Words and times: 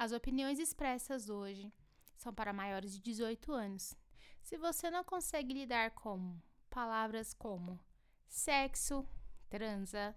As 0.00 0.12
opiniões 0.12 0.58
expressas 0.58 1.28
hoje 1.28 1.70
são 2.16 2.32
para 2.32 2.54
maiores 2.54 2.94
de 2.94 3.00
18 3.00 3.52
anos. 3.52 3.94
Se 4.40 4.56
você 4.56 4.90
não 4.90 5.04
consegue 5.04 5.52
lidar 5.52 5.90
com 5.90 6.40
palavras 6.70 7.34
como 7.34 7.78
sexo, 8.26 9.06
transa, 9.50 10.16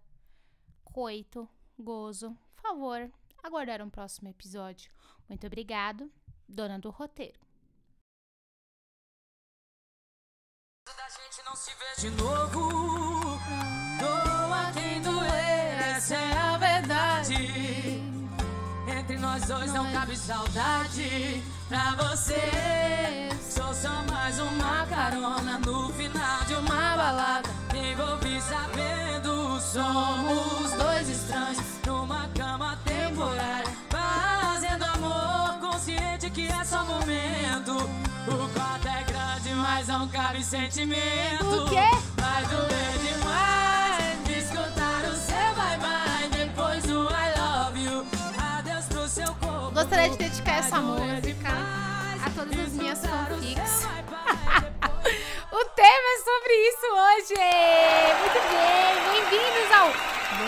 coito, 0.86 1.50
gozo, 1.78 2.34
favor, 2.56 3.12
aguardar 3.44 3.82
um 3.82 3.90
próximo 3.90 4.30
episódio. 4.30 4.90
Muito 5.28 5.46
obrigado, 5.46 6.10
dona 6.48 6.80
do 6.80 6.90
roteiro. 6.90 7.42
Da 10.86 11.10
gente 11.10 11.44
não 11.44 11.56
se 11.58 11.72
vê 11.76 11.96
de 12.00 12.10
novo. 12.12 13.03
Nós 19.34 19.44
dois 19.46 19.74
não 19.74 19.92
cabe 19.92 20.16
saudade. 20.16 21.44
Pra 21.68 21.96
você, 21.96 23.30
sou 23.42 23.74
só 23.74 24.04
mais 24.12 24.40
uma 24.40 24.86
carona 24.86 25.58
no 25.66 25.92
final 25.94 26.44
de 26.46 26.54
uma 26.54 26.96
balada. 26.96 27.50
Envolvi 27.74 28.40
sabendo, 28.42 29.60
somos 29.60 30.72
dois 30.74 31.10
estranhos 31.10 31.58
numa 31.86 32.28
cama 32.38 32.78
temporária. 32.86 33.74
Fazendo 33.90 34.84
amor, 34.84 35.60
consciente 35.60 36.30
que 36.30 36.48
é 36.48 36.64
só 36.64 36.86
momento. 36.86 37.72
O 38.28 38.50
quarto 38.54 38.88
é 38.88 39.04
grande, 39.04 39.50
mas 39.56 39.88
não 39.88 40.08
cabe 40.10 40.44
sentimento. 40.44 41.64
O 41.64 41.70
quê? 41.70 41.90
Vai 42.18 42.46
doer 42.46 43.00
demais 43.02 43.23
Gostaria 49.84 50.12
de 50.12 50.18
dedicar 50.18 50.60
essa 50.60 50.80
música 50.80 51.50
a 52.26 52.30
todas 52.30 52.58
as 52.58 52.72
minhas 52.72 53.06
fanfics. 53.06 53.84
O 55.52 55.66
tema 55.76 56.08
é 56.08 56.20
sobre 56.24 56.54
isso 56.70 56.88
hoje! 57.04 57.36
Muito 58.22 58.40
bem! 58.50 58.94
Bem-vindos 59.12 59.72
ao 59.74 59.88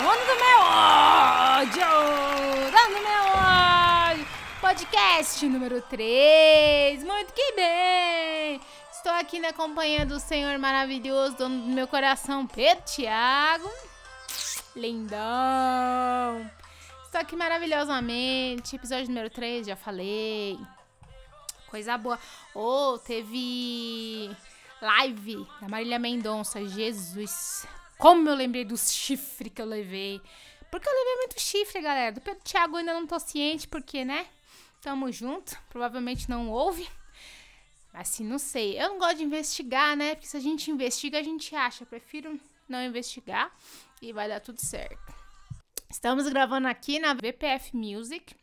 Dono 0.00 0.24
do 0.24 0.34
Meu 0.40 0.60
Ódio! 1.60 1.90
Dono 2.72 2.94
do 2.96 3.02
Meu 3.02 3.24
Ódio! 4.08 4.26
Podcast 4.58 5.46
número 5.46 5.82
3! 5.82 7.04
Muito 7.04 7.34
que 7.34 7.52
bem! 7.52 8.60
Estou 8.90 9.12
aqui 9.12 9.38
na 9.38 9.52
companhia 9.52 10.06
do 10.06 10.18
Senhor 10.18 10.58
maravilhoso, 10.58 11.36
dono 11.36 11.60
do 11.60 11.68
meu 11.68 11.86
coração, 11.86 12.46
Pedro 12.46 12.82
Thiago. 12.84 13.70
Lindão! 14.74 16.50
Estou 17.06 17.20
aqui 17.20 17.36
maravilhosamente. 17.36 18.74
Episódio 18.74 19.06
número 19.06 19.30
3, 19.30 19.68
já 19.68 19.76
falei. 19.76 20.58
Coisa 21.68 21.96
boa. 21.96 22.18
Oh, 22.52 22.98
teve 22.98 24.28
live 24.82 25.46
da 25.60 25.68
Marília 25.68 26.00
Mendonça. 26.00 26.66
Jesus. 26.66 27.64
Como 27.96 28.28
eu 28.28 28.34
lembrei 28.34 28.64
dos 28.64 28.92
chifres 28.92 29.52
que 29.54 29.62
eu 29.62 29.66
levei. 29.66 30.20
Porque 30.70 30.86
eu 30.86 30.92
levei 30.92 31.16
muito 31.16 31.40
chifre, 31.40 31.80
galera. 31.80 32.12
Do 32.12 32.20
Pedro 32.20 32.42
Thiago 32.42 32.76
ainda 32.76 32.92
não 32.92 33.06
tô 33.06 33.18
ciente, 33.20 33.68
porque, 33.68 34.04
né? 34.04 34.26
Tamo 34.82 35.10
junto. 35.10 35.56
Provavelmente 35.70 36.28
não 36.28 36.50
ouve. 36.50 36.86
Assim, 37.94 38.24
não 38.24 38.38
sei. 38.38 38.78
Eu 38.78 38.90
não 38.90 38.98
gosto 38.98 39.18
de 39.18 39.24
investigar, 39.24 39.96
né? 39.96 40.16
Porque 40.16 40.26
se 40.26 40.36
a 40.36 40.40
gente 40.40 40.70
investiga, 40.72 41.20
a 41.20 41.22
gente 41.22 41.54
acha. 41.54 41.86
Prefiro 41.86 42.38
não 42.68 42.82
investigar 42.82 43.50
e 44.02 44.12
vai 44.12 44.28
dar 44.28 44.40
tudo 44.40 44.60
certo. 44.60 45.25
Estamos 45.88 46.28
gravando 46.28 46.66
aqui 46.66 46.98
na 46.98 47.14
VPF 47.14 47.76
Music. 47.76 48.34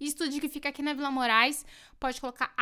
Estúdio 0.00 0.40
que 0.40 0.48
fica 0.48 0.68
aqui 0.68 0.80
na 0.80 0.94
Vila 0.94 1.10
Moraes. 1.10 1.66
Pode 1.98 2.20
colocar 2.20 2.54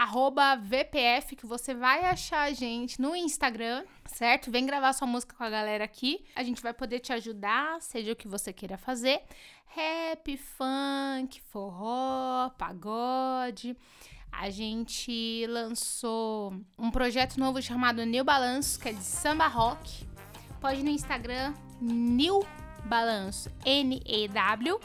VPF 0.63 1.37
que 1.37 1.45
você 1.45 1.75
vai 1.75 2.07
achar 2.07 2.41
a 2.41 2.53
gente 2.53 3.01
no 3.01 3.15
Instagram, 3.15 3.85
certo? 4.07 4.51
Vem 4.51 4.65
gravar 4.65 4.95
sua 4.95 5.07
música 5.07 5.37
com 5.37 5.45
a 5.45 5.51
galera 5.51 5.85
aqui. 5.85 6.25
A 6.35 6.43
gente 6.43 6.63
vai 6.63 6.73
poder 6.73 7.01
te 7.01 7.13
ajudar, 7.13 7.81
seja 7.83 8.13
o 8.13 8.17
que 8.17 8.27
você 8.27 8.53
queira 8.53 8.79
fazer. 8.79 9.21
Rap, 9.67 10.37
funk, 10.39 11.41
forró, 11.43 12.49
pagode. 12.57 13.77
A 14.33 14.49
gente 14.49 15.47
lançou 15.49 16.55
um 16.79 16.91
projeto 16.91 17.39
novo 17.39 17.61
chamado 17.61 18.05
New 18.07 18.25
Balanço, 18.25 18.81
que 18.81 18.89
é 18.89 18.93
de 18.93 19.05
samba 19.05 19.47
rock. 19.47 20.07
Pode 20.61 20.81
ir 20.81 20.83
no 20.83 20.91
Instagram, 20.91 21.55
New 21.81 22.41
Balanço, 22.87 23.51
N-E-W 23.65 24.81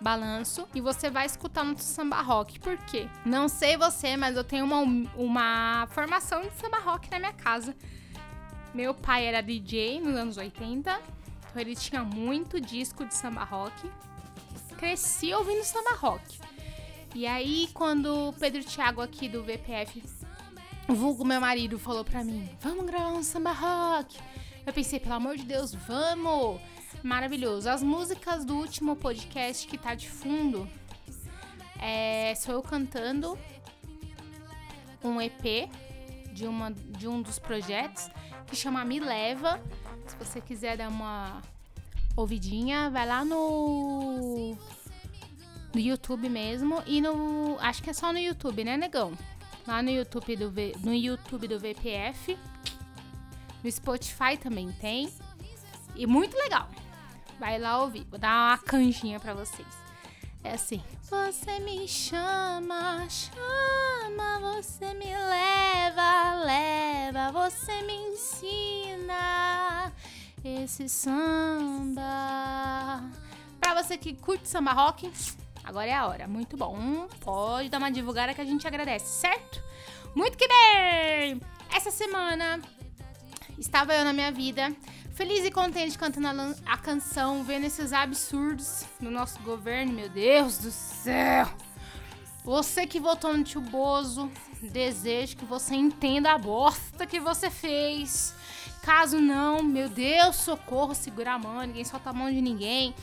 balanço 0.00 0.68
e 0.74 0.80
você 0.80 1.10
vai 1.10 1.26
escutar 1.26 1.64
no 1.64 1.78
samba 1.78 2.20
rock. 2.20 2.58
Por 2.60 2.76
quê? 2.76 3.08
Não 3.24 3.48
sei 3.48 3.76
você, 3.76 4.16
mas 4.16 4.36
eu 4.36 4.44
tenho 4.44 4.64
uma, 4.64 4.80
uma 5.16 5.86
formação 5.90 6.42
de 6.42 6.52
samba 6.52 6.78
rock 6.78 7.10
na 7.10 7.18
minha 7.18 7.32
casa. 7.32 7.74
Meu 8.74 8.92
pai 8.92 9.26
era 9.26 9.40
DJ 9.40 10.00
nos 10.00 10.14
anos 10.14 10.36
80, 10.36 10.90
então 10.90 11.60
ele 11.60 11.74
tinha 11.74 12.04
muito 12.04 12.60
disco 12.60 13.04
de 13.04 13.14
samba 13.14 13.44
rock. 13.44 13.90
Cresci 14.76 15.32
ouvindo 15.32 15.64
samba 15.64 15.94
rock. 15.94 16.38
E 17.14 17.26
aí, 17.26 17.70
quando 17.72 18.28
o 18.28 18.32
Pedro 18.34 18.62
Thiago 18.62 19.00
aqui 19.00 19.26
do 19.26 19.42
VPF, 19.42 20.02
vulgo 20.94 21.24
meu 21.24 21.40
marido, 21.40 21.78
falou 21.78 22.04
pra 22.04 22.22
mim: 22.22 22.48
Vamos 22.60 22.86
gravar 22.86 23.12
um 23.12 23.22
samba 23.22 23.52
rock. 23.52 24.18
Eu 24.64 24.72
pensei, 24.72 24.98
pelo 24.98 25.14
amor 25.14 25.36
de 25.36 25.44
Deus, 25.44 25.74
vamos! 25.74 26.60
Maravilhoso. 27.02 27.68
As 27.68 27.82
músicas 27.82 28.44
do 28.44 28.56
último 28.56 28.96
podcast 28.96 29.66
que 29.66 29.78
tá 29.78 29.94
de 29.94 30.08
fundo 30.08 30.68
é, 31.80 32.34
sou 32.34 32.54
eu 32.54 32.62
cantando 32.62 33.38
um 35.04 35.20
EP 35.20 35.68
de, 36.32 36.46
uma, 36.46 36.72
de 36.72 37.06
um 37.06 37.22
dos 37.22 37.38
projetos 37.38 38.10
que 38.46 38.56
chama 38.56 38.84
Me 38.84 38.98
Leva. 38.98 39.60
Se 40.06 40.16
você 40.16 40.40
quiser 40.40 40.76
dar 40.76 40.88
uma 40.88 41.42
ouvidinha, 42.16 42.90
vai 42.90 43.06
lá 43.06 43.24
no, 43.24 44.56
no 45.74 45.80
YouTube 45.80 46.28
mesmo 46.28 46.82
e 46.86 47.00
no. 47.00 47.56
Acho 47.60 47.82
que 47.82 47.90
é 47.90 47.92
só 47.92 48.12
no 48.12 48.18
YouTube, 48.18 48.64
né, 48.64 48.76
negão? 48.76 49.12
Lá 49.66 49.82
no 49.82 49.90
YouTube 49.90 50.36
do, 50.36 50.50
v, 50.50 50.74
no 50.84 50.94
YouTube 50.94 51.48
do 51.48 51.58
VPF. 51.58 52.38
No 53.62 53.70
Spotify 53.70 54.36
também 54.40 54.70
tem. 54.72 55.12
E 55.94 56.06
muito 56.06 56.36
legal. 56.36 56.68
Vai 57.38 57.58
lá 57.58 57.82
ouvir. 57.82 58.06
Vou 58.08 58.18
dar 58.18 58.50
uma 58.50 58.58
canjinha 58.58 59.18
pra 59.18 59.34
vocês. 59.34 59.66
É 60.44 60.52
assim. 60.52 60.80
Você 61.02 61.58
me 61.60 61.88
chama, 61.88 63.06
chama, 63.08 64.38
você 64.40 64.92
me 64.94 65.06
leva, 65.06 66.34
leva, 66.44 67.32
você 67.32 67.82
me 67.82 67.94
ensina 68.10 69.92
esse 70.44 70.88
samba. 70.88 72.02
Pra 73.60 73.80
você 73.82 73.96
que 73.96 74.14
curte 74.14 74.48
samba 74.48 74.72
rock, 74.72 75.10
agora 75.66 75.86
é 75.86 75.94
a 75.94 76.06
hora. 76.06 76.26
Muito 76.26 76.56
bom. 76.56 77.06
Pode 77.20 77.68
dar 77.68 77.78
uma 77.78 77.90
divulgada 77.90 78.32
que 78.32 78.40
a 78.40 78.44
gente 78.44 78.66
agradece, 78.66 79.20
certo? 79.20 79.62
Muito 80.14 80.38
que 80.38 80.48
bem! 80.48 81.40
Essa 81.74 81.90
semana 81.90 82.60
estava 83.58 83.94
eu 83.94 84.04
na 84.04 84.12
minha 84.12 84.32
vida 84.32 84.74
feliz 85.16 85.46
e 85.46 85.50
contente 85.50 85.98
cantando 85.98 86.28
a, 86.28 86.74
a, 86.74 86.76
canção, 86.76 87.42
vendo 87.42 87.64
esses 87.64 87.90
absurdos 87.90 88.84
no 89.00 89.10
nosso 89.10 89.40
governo, 89.40 89.94
meu 89.94 90.10
Deus 90.10 90.58
do 90.58 90.70
céu. 90.70 91.48
Você 92.44 92.86
que 92.86 93.00
votou 93.00 93.34
no 93.34 93.42
tio 93.42 93.62
Bozo, 93.62 94.30
desejo 94.60 95.36
que 95.36 95.44
você 95.46 95.74
entenda 95.74 96.32
a 96.32 96.38
bosta 96.38 97.06
que 97.06 97.18
você 97.18 97.50
fez. 97.50 98.34
Caso 98.82 99.18
não, 99.18 99.62
meu 99.62 99.88
Deus, 99.88 100.36
socorro, 100.36 100.94
segura 100.94 101.32
a 101.32 101.38
mão, 101.38 101.62
ninguém 101.62 101.84
solta 101.84 102.10
a 102.10 102.12
mão 102.12 102.30
de 102.30 102.42
ninguém. 102.42 102.94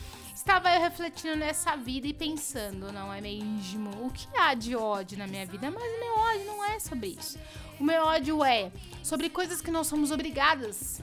Estava 0.44 0.74
eu 0.74 0.80
refletindo 0.82 1.36
nessa 1.36 1.74
vida 1.74 2.06
e 2.06 2.12
pensando, 2.12 2.92
não 2.92 3.10
é 3.10 3.18
mesmo? 3.18 3.88
O 4.06 4.10
que 4.10 4.28
há 4.36 4.52
de 4.52 4.76
ódio 4.76 5.16
na 5.16 5.26
minha 5.26 5.46
vida? 5.46 5.70
Mas 5.70 5.82
o 5.82 5.98
meu 5.98 6.18
ódio 6.18 6.44
não 6.44 6.62
é 6.62 6.78
sobre 6.78 7.16
isso. 7.18 7.38
O 7.80 7.82
meu 7.82 8.04
ódio 8.04 8.44
é 8.44 8.70
sobre 9.02 9.30
coisas 9.30 9.62
que 9.62 9.70
nós 9.70 9.86
somos 9.86 10.10
obrigadas 10.10 11.00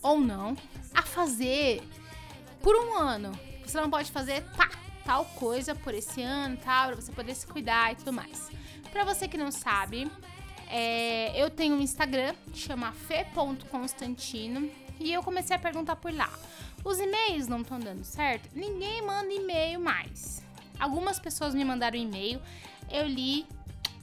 ou 0.00 0.20
não 0.20 0.56
a 0.94 1.02
fazer 1.02 1.82
por 2.62 2.76
um 2.76 2.94
ano. 2.94 3.32
Você 3.66 3.80
não 3.80 3.90
pode 3.90 4.12
fazer 4.12 4.44
pá, 4.56 4.70
tal 5.04 5.24
coisa 5.24 5.74
por 5.74 5.92
esse 5.92 6.22
ano, 6.22 6.56
tal, 6.56 6.92
pra 6.92 7.00
você 7.00 7.10
poder 7.10 7.34
se 7.34 7.44
cuidar 7.48 7.90
e 7.90 7.96
tudo 7.96 8.12
mais. 8.12 8.48
Pra 8.92 9.02
você 9.02 9.26
que 9.26 9.36
não 9.36 9.50
sabe, 9.50 10.08
é, 10.68 11.32
eu 11.34 11.50
tenho 11.50 11.74
um 11.74 11.80
Instagram, 11.80 12.32
chama 12.54 12.92
fe.constantino, 12.92 14.70
e 15.00 15.12
eu 15.12 15.22
comecei 15.22 15.56
a 15.56 15.58
perguntar 15.58 15.96
por 15.96 16.14
lá. 16.14 16.30
Os 16.84 16.98
e-mails 16.98 17.46
não 17.46 17.60
estão 17.60 17.78
dando 17.78 18.04
certo? 18.04 18.48
Ninguém 18.54 19.02
manda 19.02 19.32
e-mail 19.32 19.80
mais. 19.80 20.42
Algumas 20.78 21.18
pessoas 21.18 21.54
me 21.54 21.64
mandaram 21.64 21.96
e-mail, 21.96 22.40
eu 22.90 23.06
li, 23.06 23.46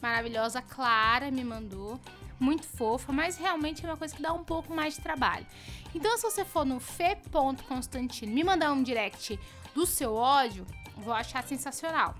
maravilhosa 0.02 0.62
Clara 0.62 1.32
me 1.32 1.44
mandou, 1.44 2.00
muito 2.40 2.68
fofa, 2.68 3.12
mas 3.12 3.36
realmente 3.36 3.84
é 3.84 3.90
uma 3.90 3.98
coisa 3.98 4.16
que 4.16 4.22
dá 4.22 4.32
um 4.32 4.44
pouco 4.44 4.74
mais 4.74 4.96
de 4.96 5.02
trabalho. 5.02 5.46
Então, 5.94 6.16
se 6.18 6.24
você 6.24 6.46
for 6.46 6.66
no 6.66 6.80
fe.constantino 6.80 8.32
me 8.32 8.44
mandar 8.44 8.72
um 8.72 8.84
direct 8.84 9.40
do 9.74 9.86
seu 9.86 10.14
ódio, 10.14 10.66
vou 10.98 11.14
achar 11.14 11.44
sensacional. 11.44 12.16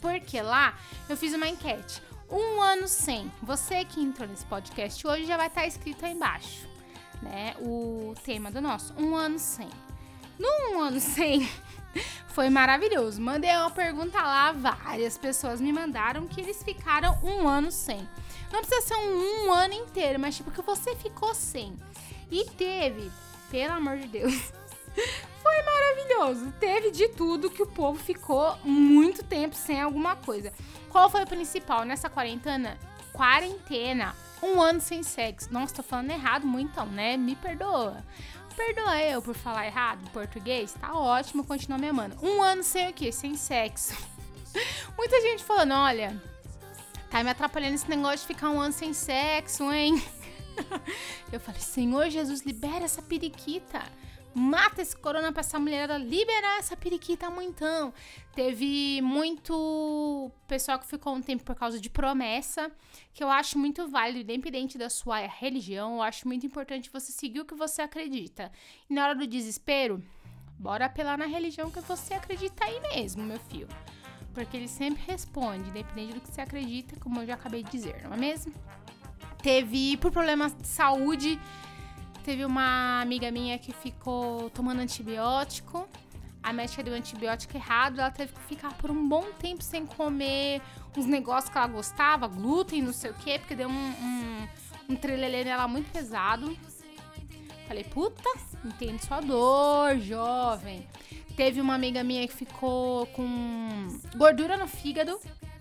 Porque 0.00 0.40
lá 0.40 0.78
eu 1.08 1.16
fiz 1.16 1.32
uma 1.32 1.48
enquete. 1.48 2.02
Um 2.30 2.60
ano 2.60 2.88
sem. 2.88 3.30
Você 3.42 3.84
que 3.84 4.00
entrou 4.00 4.28
nesse 4.28 4.44
podcast 4.46 5.06
hoje 5.06 5.24
já 5.24 5.36
vai 5.36 5.46
estar 5.46 5.66
escrito 5.66 6.04
aí 6.04 6.12
embaixo, 6.12 6.68
né? 7.22 7.54
O 7.60 8.14
tema 8.24 8.50
do 8.50 8.60
nosso. 8.60 8.94
Um 8.98 9.14
ano 9.14 9.38
sem. 9.38 9.68
No 10.38 10.48
um 10.72 10.80
ano 10.80 11.00
sem, 11.00 11.48
foi 12.28 12.50
maravilhoso. 12.50 13.20
Mandei 13.20 13.50
uma 13.56 13.70
pergunta 13.70 14.20
lá, 14.20 14.52
várias 14.52 15.16
pessoas 15.16 15.60
me 15.60 15.72
mandaram 15.72 16.26
que 16.26 16.40
eles 16.40 16.62
ficaram 16.62 17.18
um 17.22 17.48
ano 17.48 17.70
sem. 17.70 18.06
Não 18.52 18.60
precisa 18.60 18.86
ser 18.86 18.96
um, 18.96 19.46
um 19.46 19.52
ano 19.52 19.74
inteiro, 19.74 20.20
mas 20.20 20.36
tipo 20.36 20.50
que 20.50 20.62
você 20.62 20.94
ficou 20.94 21.34
sem. 21.34 21.74
E 22.30 22.44
teve, 22.44 23.10
pelo 23.50 23.72
amor 23.74 23.96
de 23.98 24.08
Deus, 24.08 24.34
foi 25.42 25.62
maravilhoso. 25.62 26.52
Teve 26.60 26.90
de 26.90 27.08
tudo 27.08 27.50
que 27.50 27.62
o 27.62 27.66
povo 27.66 27.98
ficou 27.98 28.56
muito 28.62 29.24
tempo 29.24 29.54
sem 29.54 29.80
alguma 29.80 30.16
coisa. 30.16 30.52
Qual 30.90 31.08
foi 31.10 31.22
o 31.22 31.26
principal 31.26 31.84
nessa 31.84 32.10
quarentena? 32.10 32.78
Quarentena. 33.16 34.14
Um 34.42 34.60
ano 34.60 34.78
sem 34.78 35.02
sexo. 35.02 35.50
Nossa, 35.50 35.76
tô 35.76 35.82
falando 35.82 36.10
errado 36.10 36.46
muito, 36.46 36.70
então, 36.70 36.84
né? 36.84 37.16
Me 37.16 37.34
perdoa. 37.34 38.04
Perdoa 38.54 39.00
eu 39.02 39.22
por 39.22 39.34
falar 39.34 39.66
errado 39.66 40.02
em 40.04 40.10
português. 40.10 40.74
Tá 40.78 40.94
ótimo, 40.94 41.42
continua 41.42 41.78
me 41.78 41.88
amando. 41.88 42.16
Um 42.22 42.42
ano 42.42 42.62
sem 42.62 42.90
o 42.90 42.92
quê? 42.92 43.10
Sem 43.10 43.34
sexo. 43.34 43.96
Muita 44.98 45.18
gente 45.22 45.42
falando, 45.42 45.72
olha, 45.72 46.20
tá 47.10 47.24
me 47.24 47.30
atrapalhando 47.30 47.74
esse 47.74 47.88
negócio 47.88 48.18
de 48.18 48.26
ficar 48.26 48.50
um 48.50 48.60
ano 48.60 48.72
sem 48.72 48.92
sexo, 48.92 49.72
hein? 49.72 50.02
Eu 51.32 51.40
falei, 51.40 51.60
Senhor 51.60 52.10
Jesus, 52.10 52.42
libera 52.42 52.84
essa 52.84 53.00
periquita. 53.00 53.82
Mata 54.38 54.82
esse 54.82 54.94
corona 54.94 55.32
pra 55.32 55.40
essa 55.40 55.58
mulher 55.58 55.88
liberar 55.98 56.58
essa 56.58 56.76
periquita 56.76 57.30
muitão. 57.30 57.90
Teve 58.34 59.00
muito 59.00 60.30
pessoal 60.46 60.78
que 60.78 60.86
ficou 60.86 61.14
um 61.14 61.22
tempo 61.22 61.42
por 61.42 61.54
causa 61.54 61.80
de 61.80 61.88
promessa, 61.88 62.70
que 63.14 63.24
eu 63.24 63.30
acho 63.30 63.58
muito 63.58 63.88
válido, 63.88 64.30
independente 64.30 64.76
da 64.76 64.90
sua 64.90 65.20
religião. 65.20 65.94
Eu 65.94 66.02
acho 66.02 66.28
muito 66.28 66.44
importante 66.44 66.90
você 66.92 67.12
seguir 67.12 67.40
o 67.40 67.46
que 67.46 67.54
você 67.54 67.80
acredita. 67.80 68.52
E 68.90 68.92
na 68.92 69.04
hora 69.04 69.14
do 69.14 69.26
desespero, 69.26 70.04
bora 70.58 70.84
apelar 70.84 71.16
na 71.16 71.24
religião 71.24 71.70
que 71.70 71.80
você 71.80 72.12
acredita 72.12 72.62
aí 72.62 72.78
mesmo, 72.94 73.22
meu 73.22 73.40
filho. 73.40 73.68
Porque 74.34 74.54
ele 74.54 74.68
sempre 74.68 75.02
responde, 75.06 75.70
independente 75.70 76.12
do 76.12 76.20
que 76.20 76.30
você 76.30 76.42
acredita, 76.42 77.00
como 77.00 77.22
eu 77.22 77.26
já 77.26 77.32
acabei 77.32 77.62
de 77.62 77.70
dizer, 77.70 78.02
não 78.02 78.12
é 78.12 78.18
mesmo? 78.18 78.52
Teve, 79.42 79.96
por 79.96 80.12
problemas 80.12 80.54
de 80.54 80.66
saúde, 80.66 81.40
teve 82.26 82.44
uma 82.44 83.00
amiga 83.00 83.30
minha 83.30 83.56
que 83.56 83.72
ficou 83.72 84.50
tomando 84.50 84.80
antibiótico. 84.80 85.88
A 86.42 86.52
médica 86.52 86.82
deu 86.82 86.92
antibiótico 86.92 87.56
errado, 87.56 88.00
ela 88.00 88.10
teve 88.10 88.32
que 88.32 88.40
ficar 88.40 88.74
por 88.74 88.90
um 88.90 89.08
bom 89.08 89.26
tempo 89.38 89.62
sem 89.62 89.86
comer 89.86 90.60
uns 90.96 91.06
negócios 91.06 91.48
que 91.48 91.56
ela 91.56 91.68
gostava, 91.68 92.26
glúten, 92.26 92.82
não 92.82 92.92
sei 92.92 93.12
o 93.12 93.14
quê, 93.14 93.38
porque 93.38 93.54
deu 93.54 93.68
um, 93.68 93.72
um, 93.72 94.48
um 94.90 94.96
trelelê 94.96 95.44
nela 95.44 95.68
muito 95.68 95.88
pesado. 95.92 96.56
Falei, 97.68 97.84
puta, 97.84 98.28
entendo 98.64 98.98
sua 99.04 99.20
dor, 99.20 99.96
jovem. 100.00 100.84
Teve 101.36 101.60
uma 101.60 101.74
amiga 101.76 102.02
minha 102.02 102.26
que 102.26 102.34
ficou 102.34 103.06
com 103.06 103.86
gordura 104.16 104.56
no 104.56 104.66
fígado. 104.66 105.20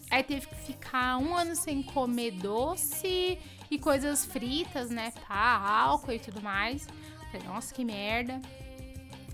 Aí 0.10 0.24
teve 0.24 0.48
que 0.48 0.56
ficar 0.56 1.18
um 1.18 1.36
ano 1.36 1.56
sem 1.56 1.82
comer 1.82 2.32
doce 2.32 3.40
e 3.70 3.80
coisas 3.80 4.26
fritas, 4.26 4.90
né? 4.90 5.12
Pá, 5.28 5.58
álcool 5.58 6.14
e 6.14 6.20
tudo 6.20 6.42
mais. 6.42 6.88
Falei, 7.32 7.48
nossa, 7.48 7.74
que 7.74 7.84
merda. 7.84 8.40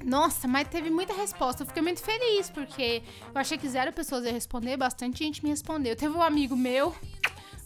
Nossa, 0.04 0.48
mas 0.48 0.68
teve 0.68 0.90
muita 0.90 1.14
resposta. 1.14 1.64
Eu 1.64 1.68
fiquei 1.68 1.84
muito 1.84 2.02
feliz, 2.02 2.50
porque 2.50 3.04
eu 3.34 3.40
achei 3.40 3.58
que 3.58 3.70
zero 3.70 3.94
pessoas 3.94 4.26
iam 4.26 4.34
responder, 4.34 4.78
bastante 4.78 5.24
gente 5.24 5.44
me 5.44 5.50
respondeu. 5.50 5.96
Teve 5.96 6.16
um 6.16 6.22
amigo 6.22 6.56
meu, 6.56 6.96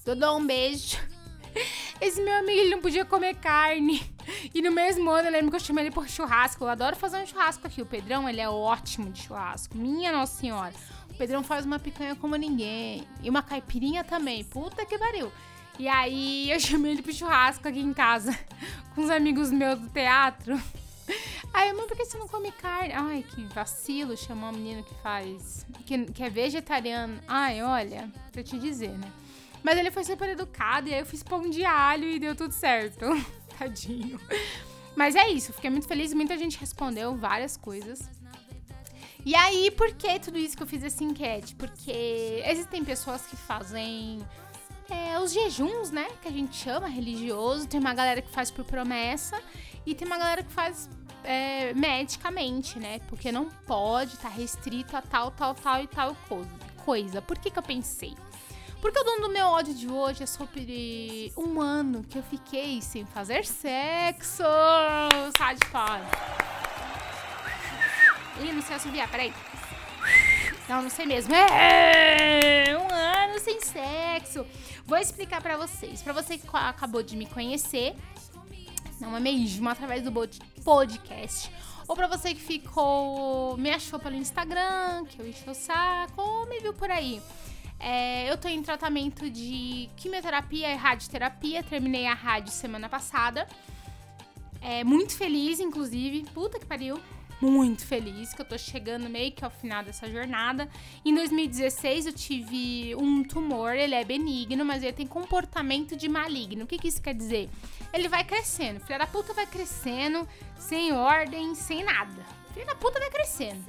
Dodô, 0.06 0.38
um 0.38 0.46
beijo. 0.46 0.98
Esse 2.02 2.22
meu 2.22 2.34
amigo, 2.34 2.60
ele 2.60 2.72
não 2.72 2.81
podia 2.81 3.06
comer 3.06 3.36
carne. 3.36 4.02
E 4.54 4.62
no 4.62 4.72
mesmo 4.72 5.10
ano, 5.10 5.30
eu 5.30 5.31
lembro 5.31 5.50
que 5.50 5.56
eu 5.56 5.60
chamei 5.60 5.86
ele 5.86 5.94
por 5.94 6.10
churrasco. 6.10 6.63
Eu 6.63 6.68
adoro 6.68 6.96
fazer 6.96 7.18
um 7.18 7.25
churrasco 7.25 7.66
aqui. 7.66 7.81
O 7.81 7.86
Pedrão, 7.86 8.28
ele 8.28 8.42
é 8.42 8.50
ótimo 8.50 9.10
de 9.12 9.22
churrasco. 9.22 9.78
Minha 9.78 10.12
Nossa 10.12 10.38
Senhora. 10.38 10.74
Pedrão 11.15 11.44
faz 11.44 11.65
uma 11.65 11.79
picanha 11.79 12.15
como 12.15 12.35
ninguém. 12.35 13.07
E 13.21 13.29
uma 13.29 13.41
caipirinha 13.41 14.03
também. 14.03 14.44
Puta 14.44 14.85
que 14.85 14.97
pariu. 14.97 15.31
E 15.77 15.88
aí 15.88 16.51
eu 16.51 16.59
chamei 16.62 16.94
ele 16.94 17.01
pro 17.01 17.13
churrasco 17.13 17.67
aqui 17.67 17.79
em 17.79 17.94
casa, 17.94 18.38
com 18.95 19.01
os 19.01 19.09
amigos 19.09 19.51
meus 19.51 19.79
do 19.79 19.89
teatro. 19.89 20.59
Aí, 21.53 21.71
mãe, 21.71 21.88
por 21.88 21.95
que 21.95 22.03
você 22.03 22.17
não 22.17 22.27
come 22.27 22.51
carne? 22.51 22.91
Ai, 22.94 23.23
que 23.23 23.45
vacilo 23.45 24.17
chamar 24.17 24.50
um 24.50 24.57
menino 24.57 24.83
que 24.83 24.94
faz. 24.95 25.65
Que, 25.85 26.03
que 26.06 26.21
é 26.21 26.29
vegetariano. 26.29 27.18
Ai, 27.25 27.61
olha, 27.63 28.11
pra 28.31 28.44
te 28.44 28.57
dizer, 28.57 28.89
né? 28.89 29.09
Mas 29.63 29.77
ele 29.77 29.89
foi 29.89 30.03
super 30.03 30.27
educado 30.27 30.89
e 30.89 30.94
aí 30.94 31.00
eu 31.00 31.06
fiz 31.06 31.23
pão 31.23 31.50
de 31.50 31.63
alho 31.63 32.09
e 32.09 32.19
deu 32.19 32.35
tudo 32.35 32.51
certo. 32.51 33.06
Tadinho. 33.57 34.19
Mas 34.95 35.15
é 35.15 35.29
isso, 35.29 35.53
fiquei 35.53 35.69
muito 35.69 35.88
feliz. 35.88 36.13
Muita 36.13 36.38
gente 36.38 36.57
respondeu 36.57 37.15
várias 37.15 37.56
coisas. 37.56 38.09
E 39.25 39.36
aí, 39.36 39.72
por 39.72 39.92
que 39.94 40.19
tudo 40.19 40.38
isso 40.38 40.56
que 40.56 40.62
eu 40.62 40.68
fiz 40.68 40.83
essa 40.83 41.04
enquete? 41.04 41.56
Porque 41.56 42.44
existem 42.45 42.86
pessoas 42.86 43.25
que 43.25 43.36
fazem 43.36 44.19
é, 44.88 45.19
os 45.19 45.33
jejuns, 45.33 45.89
né? 45.89 46.07
Que 46.22 46.27
a 46.27 46.31
gente 46.31 46.56
chama 46.56 46.88
religioso. 46.88 47.68
Tem 47.68 47.80
uma 47.80 47.94
galera 47.95 48.22
que 48.22 48.30
faz 48.30 48.51
por 48.51 48.63
promessa 48.63 49.42
e 49.83 49.95
tem 49.95 50.06
uma 50.06 50.19
galera 50.19 50.44
que 50.44 50.54
faz 50.54 50.88
é, 51.24 51.74
medicamente, 51.74 52.77
né? 52.77 53.00
Porque 53.07 53.31
não 53.31 53.50
pode 53.66 54.16
tá 54.18 54.30
restrito 54.30 54.95
a 54.95 55.01
tal, 55.01 55.31
tal, 55.31 55.56
tal 55.56 55.81
e 55.81 55.88
tal 55.88 56.16
coisa. 56.86 57.19
Por 57.19 57.39
que, 57.39 57.50
que 57.50 57.57
eu 57.57 57.63
pensei? 57.63 58.13
Porque 58.80 59.00
o 59.00 59.04
dono 59.04 59.21
do 59.21 59.30
meu 59.30 59.48
ódio 59.48 59.74
de 59.74 59.89
hoje 59.89 60.21
é 60.21 60.28
sobre 60.28 61.33
um 61.36 61.60
ano 61.60 62.04
que 62.04 62.19
eu 62.19 62.24
fiquei 62.24 62.80
sem 62.80 63.04
fazer 63.07 63.44
sexo. 63.44 64.44
Sai 65.36 65.56
de 65.56 65.66
fora. 65.66 66.55
Ih, 68.43 68.51
não 68.51 68.61
sei 68.61 68.75
assobiar, 68.75 69.09
peraí. 69.09 69.33
Não, 70.67 70.81
não 70.81 70.89
sei 70.89 71.05
mesmo. 71.05 71.33
É 71.33 72.77
um 72.77 72.93
ano 72.93 73.39
sem 73.39 73.61
sexo. 73.61 74.45
Vou 74.85 74.97
explicar 74.97 75.41
para 75.41 75.57
vocês. 75.57 76.01
Para 76.01 76.13
você 76.13 76.37
que 76.37 76.47
acabou 76.51 77.01
de 77.01 77.15
me 77.15 77.25
conhecer, 77.25 77.95
não 78.99 79.15
é 79.15 79.19
mesmo 79.19 79.69
através 79.69 80.03
do 80.03 80.11
podcast. 80.63 81.51
Ou 81.87 81.95
para 81.95 82.07
você 82.07 82.33
que 82.33 82.41
ficou, 82.41 83.55
me 83.57 83.69
achou 83.69 83.99
pelo 83.99 84.15
Instagram, 84.15 85.05
que 85.05 85.21
eu 85.21 85.27
enchi 85.27 85.47
o 85.47 85.53
saco, 85.53 86.19
ou 86.19 86.47
me 86.47 86.59
viu 86.59 86.73
por 86.73 86.89
aí. 86.89 87.21
É, 87.79 88.31
eu 88.31 88.37
tô 88.37 88.47
em 88.47 88.61
tratamento 88.63 89.30
de 89.30 89.89
quimioterapia 89.95 90.71
e 90.71 90.75
radioterapia. 90.75 91.61
Terminei 91.61 92.07
a 92.07 92.13
rádio 92.13 92.51
semana 92.51 92.89
passada. 92.89 93.47
É, 94.61 94.83
muito 94.83 95.15
feliz, 95.15 95.59
inclusive. 95.59 96.25
Puta 96.33 96.59
que 96.59 96.65
pariu 96.65 96.99
muito 97.45 97.85
feliz 97.85 98.33
que 98.33 98.42
eu 98.42 98.45
tô 98.45 98.57
chegando 98.57 99.09
meio 99.09 99.31
que 99.31 99.44
ao 99.44 99.52
final 99.52 99.83
dessa 99.83 100.09
jornada. 100.09 100.69
Em 101.04 101.14
2016 101.14 102.07
eu 102.07 102.14
tive 102.14 102.95
um 102.95 103.23
tumor, 103.23 103.75
ele 103.75 103.95
é 103.95 104.04
benigno, 104.04 104.66
mas 104.66 104.83
ele 104.83 104.94
tem 104.94 105.07
comportamento 105.07 105.95
de 105.95 106.09
maligno. 106.09 106.66
O 106.66 106.68
que, 106.68 106.78
que 106.78 106.87
isso 106.87 107.02
quer 107.02 107.14
dizer? 107.14 107.49
Ele 107.94 108.07
vai 108.07 108.23
crescendo. 108.23 108.80
Filha 108.80 108.99
da 108.99 109.07
puta 109.07 109.33
vai 109.33 109.45
crescendo, 109.45 110.28
sem 110.57 110.94
ordem, 110.94 111.56
sem 111.56 111.83
nada. 111.83 112.25
Filha 112.54 112.66
da 112.66 112.75
puta 112.75 112.99
vai 112.99 113.09
crescendo. 113.09 113.64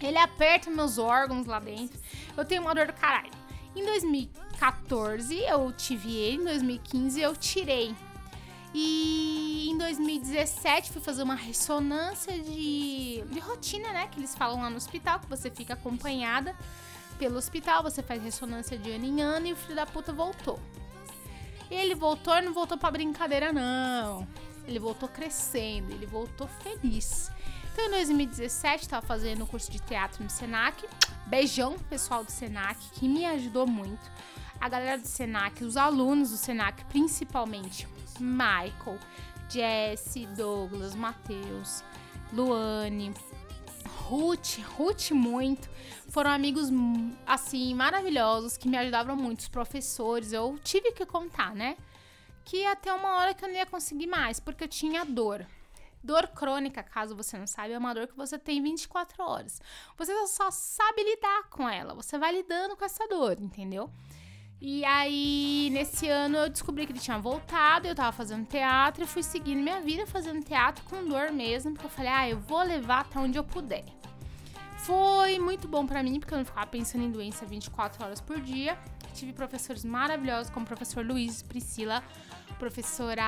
Ele 0.00 0.18
aperta 0.18 0.70
meus 0.70 0.98
órgãos 0.98 1.46
lá 1.46 1.58
dentro. 1.58 1.98
Eu 2.36 2.44
tenho 2.44 2.62
uma 2.62 2.74
dor 2.74 2.86
do 2.86 2.92
caralho. 2.92 3.30
Em 3.74 3.84
2014 3.84 5.38
eu 5.40 5.70
tive 5.72 6.14
ele, 6.16 6.42
em 6.42 6.44
2015 6.44 7.20
eu 7.20 7.36
tirei 7.36 7.94
e 8.78 9.70
em 9.70 9.78
2017 9.78 10.92
fui 10.92 11.00
fazer 11.00 11.22
uma 11.22 11.34
ressonância 11.34 12.38
de, 12.38 13.24
de 13.26 13.38
rotina, 13.38 13.90
né? 13.90 14.06
Que 14.08 14.20
eles 14.20 14.34
falam 14.34 14.60
lá 14.60 14.68
no 14.68 14.76
hospital, 14.76 15.18
que 15.18 15.26
você 15.26 15.50
fica 15.50 15.72
acompanhada 15.72 16.54
pelo 17.18 17.38
hospital, 17.38 17.82
você 17.82 18.02
faz 18.02 18.22
ressonância 18.22 18.76
de 18.76 18.90
ano 18.90 19.06
em 19.06 19.22
ano 19.22 19.46
e 19.46 19.54
o 19.54 19.56
filho 19.56 19.76
da 19.76 19.86
puta 19.86 20.12
voltou. 20.12 20.60
Ele 21.70 21.94
voltou 21.94 22.36
e 22.36 22.42
não 22.42 22.52
voltou 22.52 22.76
pra 22.76 22.90
brincadeira, 22.90 23.50
não. 23.50 24.28
Ele 24.66 24.78
voltou 24.78 25.08
crescendo, 25.08 25.90
ele 25.92 26.04
voltou 26.04 26.46
feliz. 26.62 27.30
Então, 27.72 27.86
em 27.86 27.90
2017, 27.92 28.90
tava 28.90 29.06
fazendo 29.06 29.44
o 29.44 29.46
curso 29.46 29.72
de 29.72 29.80
teatro 29.80 30.22
no 30.22 30.28
Senac. 30.28 30.86
Beijão, 31.26 31.78
pessoal 31.88 32.22
do 32.22 32.30
Senac, 32.30 32.78
que 32.90 33.08
me 33.08 33.24
ajudou 33.24 33.66
muito. 33.66 34.10
A 34.60 34.68
galera 34.68 34.98
do 34.98 35.08
Senac, 35.08 35.64
os 35.64 35.78
alunos 35.78 36.30
do 36.30 36.36
Senac, 36.36 36.84
principalmente 36.86 37.88
Michael, 38.20 38.98
Jesse, 39.48 40.26
Douglas, 40.26 40.94
Matheus, 40.94 41.82
Luane, 42.32 43.14
Ruth, 44.08 44.58
Ruth 44.76 45.10
muito. 45.10 45.68
Foram 46.08 46.30
amigos 46.30 46.68
assim 47.26 47.74
maravilhosos 47.74 48.56
que 48.56 48.68
me 48.68 48.76
ajudaram 48.76 49.16
muito, 49.16 49.40
os 49.40 49.48
professores. 49.48 50.32
Eu 50.32 50.58
tive 50.62 50.92
que 50.92 51.04
contar, 51.04 51.54
né? 51.54 51.76
Que 52.44 52.64
até 52.66 52.92
uma 52.92 53.16
hora 53.16 53.34
que 53.34 53.44
eu 53.44 53.48
não 53.48 53.56
ia 53.56 53.66
conseguir 53.66 54.06
mais, 54.06 54.38
porque 54.38 54.64
eu 54.64 54.68
tinha 54.68 55.04
dor. 55.04 55.46
Dor 56.02 56.28
crônica, 56.28 56.84
caso 56.84 57.16
você 57.16 57.36
não 57.36 57.48
saiba, 57.48 57.74
é 57.74 57.78
uma 57.78 57.92
dor 57.92 58.06
que 58.06 58.16
você 58.16 58.38
tem 58.38 58.62
24 58.62 59.20
horas. 59.24 59.60
Você 59.98 60.26
só 60.28 60.52
sabe 60.52 61.02
lidar 61.02 61.48
com 61.50 61.68
ela, 61.68 61.94
você 61.94 62.16
vai 62.16 62.32
lidando 62.32 62.76
com 62.76 62.84
essa 62.84 63.08
dor, 63.08 63.36
entendeu? 63.40 63.90
E 64.60 64.84
aí, 64.84 65.68
nesse 65.70 66.08
ano, 66.08 66.38
eu 66.38 66.48
descobri 66.48 66.86
que 66.86 66.92
ele 66.92 66.98
tinha 66.98 67.18
voltado, 67.18 67.86
eu 67.86 67.94
tava 67.94 68.10
fazendo 68.10 68.46
teatro 68.46 69.04
e 69.04 69.06
fui 69.06 69.22
seguindo 69.22 69.62
minha 69.62 69.80
vida 69.80 70.06
fazendo 70.06 70.42
teatro 70.42 70.82
com 70.84 71.06
dor 71.06 71.30
mesmo, 71.30 71.72
porque 71.72 71.86
eu 71.86 71.90
falei, 71.90 72.10
ah, 72.10 72.28
eu 72.30 72.40
vou 72.40 72.62
levar 72.62 73.00
até 73.00 73.18
onde 73.18 73.38
eu 73.38 73.44
puder. 73.44 73.84
Foi 74.78 75.38
muito 75.38 75.68
bom 75.68 75.86
para 75.86 76.02
mim, 76.02 76.18
porque 76.18 76.32
eu 76.32 76.38
não 76.38 76.44
ficava 76.44 76.66
pensando 76.66 77.04
em 77.04 77.10
doença 77.10 77.44
24 77.44 78.04
horas 78.04 78.20
por 78.20 78.40
dia. 78.40 78.78
Tive 79.14 79.32
professores 79.32 79.84
maravilhosos, 79.84 80.50
como 80.50 80.64
o 80.64 80.66
professor 80.66 81.04
Luiz, 81.04 81.42
Priscila, 81.42 82.02
professora 82.58 83.22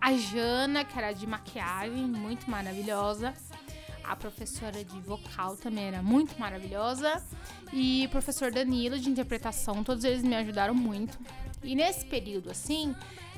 a 0.00 0.12
Jana, 0.12 0.84
que 0.84 0.98
era 0.98 1.12
de 1.12 1.26
maquiagem, 1.26 2.06
muito 2.06 2.50
maravilhosa. 2.50 3.32
A 4.04 4.14
professora 4.16 4.84
de 4.84 5.00
vocal 5.00 5.56
também 5.56 5.84
era 5.84 6.02
muito 6.02 6.38
maravilhosa. 6.38 7.22
E 7.72 8.04
o 8.06 8.08
professor 8.10 8.52
Danilo, 8.52 8.98
de 8.98 9.08
interpretação, 9.08 9.82
todos 9.82 10.04
eles 10.04 10.22
me 10.22 10.34
ajudaram 10.36 10.74
muito. 10.74 11.18
E 11.62 11.74
nesse 11.74 12.04
período, 12.04 12.50
assim, 12.50 12.94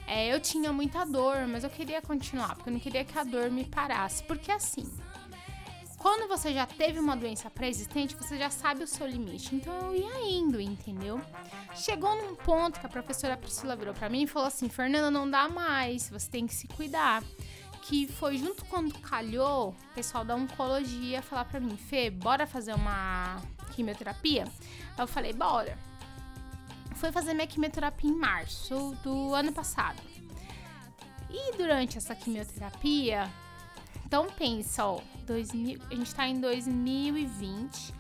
é, 0.06 0.32
eu 0.32 0.40
tinha 0.40 0.73
muita 0.73 1.04
dor, 1.04 1.46
mas 1.49 1.64
eu 1.64 1.70
queria 1.70 2.00
continuar, 2.00 2.54
porque 2.54 2.68
eu 2.68 2.73
não 2.73 2.80
queria 2.80 3.04
que 3.04 3.18
a 3.18 3.25
dor 3.25 3.50
me 3.50 3.64
parasse. 3.64 4.23
Porque 4.25 4.50
assim, 4.50 4.85
quando 5.99 6.28
você 6.28 6.52
já 6.52 6.66
teve 6.66 7.00
uma 7.00 7.16
doença 7.16 7.50
pré-existente, 7.50 8.14
você 8.14 8.38
já 8.38 8.49
sabe 8.49 8.85
o 8.85 8.87
seu 8.87 9.06
limite. 9.06 9.54
Então 9.54 9.75
eu 9.92 9.96
ia 9.96 10.38
indo, 10.38 10.61
entendeu? 10.61 11.20
Chegou 11.75 12.14
num 12.14 12.37
ponto 12.37 12.78
que 12.78 12.87
a 12.87 12.88
professora 12.88 13.37
Priscila 13.37 13.75
virou 13.75 13.92
para 13.92 14.08
mim 14.08 14.23
e 14.23 14.26
falou 14.26 14.46
assim: 14.46 14.68
Fernanda, 14.68 15.11
não 15.11 15.28
dá 15.28 15.49
mais, 15.49 16.08
você 16.08 16.30
tem 16.30 16.46
que 16.46 16.54
se 16.54 16.68
cuidar. 16.68 17.25
Que 17.88 18.09
foi 18.09 18.37
junto 18.37 18.64
quando 18.64 18.99
calhou 18.99 19.71
o 19.71 19.95
pessoal 19.95 20.25
da 20.25 20.35
oncologia 20.35 21.23
falar 21.23 21.45
para 21.45 21.61
mim: 21.61 21.76
Fê, 21.76 22.11
bora 22.11 22.47
fazer 22.47 22.75
uma 22.75 23.40
quimioterapia? 23.75 24.45
Eu 24.99 25.07
falei: 25.07 25.33
bora. 25.33 25.78
Fui 26.97 27.12
fazer 27.12 27.33
minha 27.35 27.47
quimioterapia 27.47 28.11
em 28.11 28.19
março 28.19 28.97
do 29.05 29.35
ano 29.35 29.52
passado. 29.52 30.02
E 31.31 31.57
durante 31.57 31.99
essa 31.99 32.14
quimioterapia, 32.14 33.31
então 34.05 34.26
pensa, 34.31 34.85
ó, 34.87 35.00
2000, 35.26 35.81
a 35.90 35.95
gente 35.95 36.14
tá 36.14 36.26
em 36.26 36.40
2020. 36.40 37.95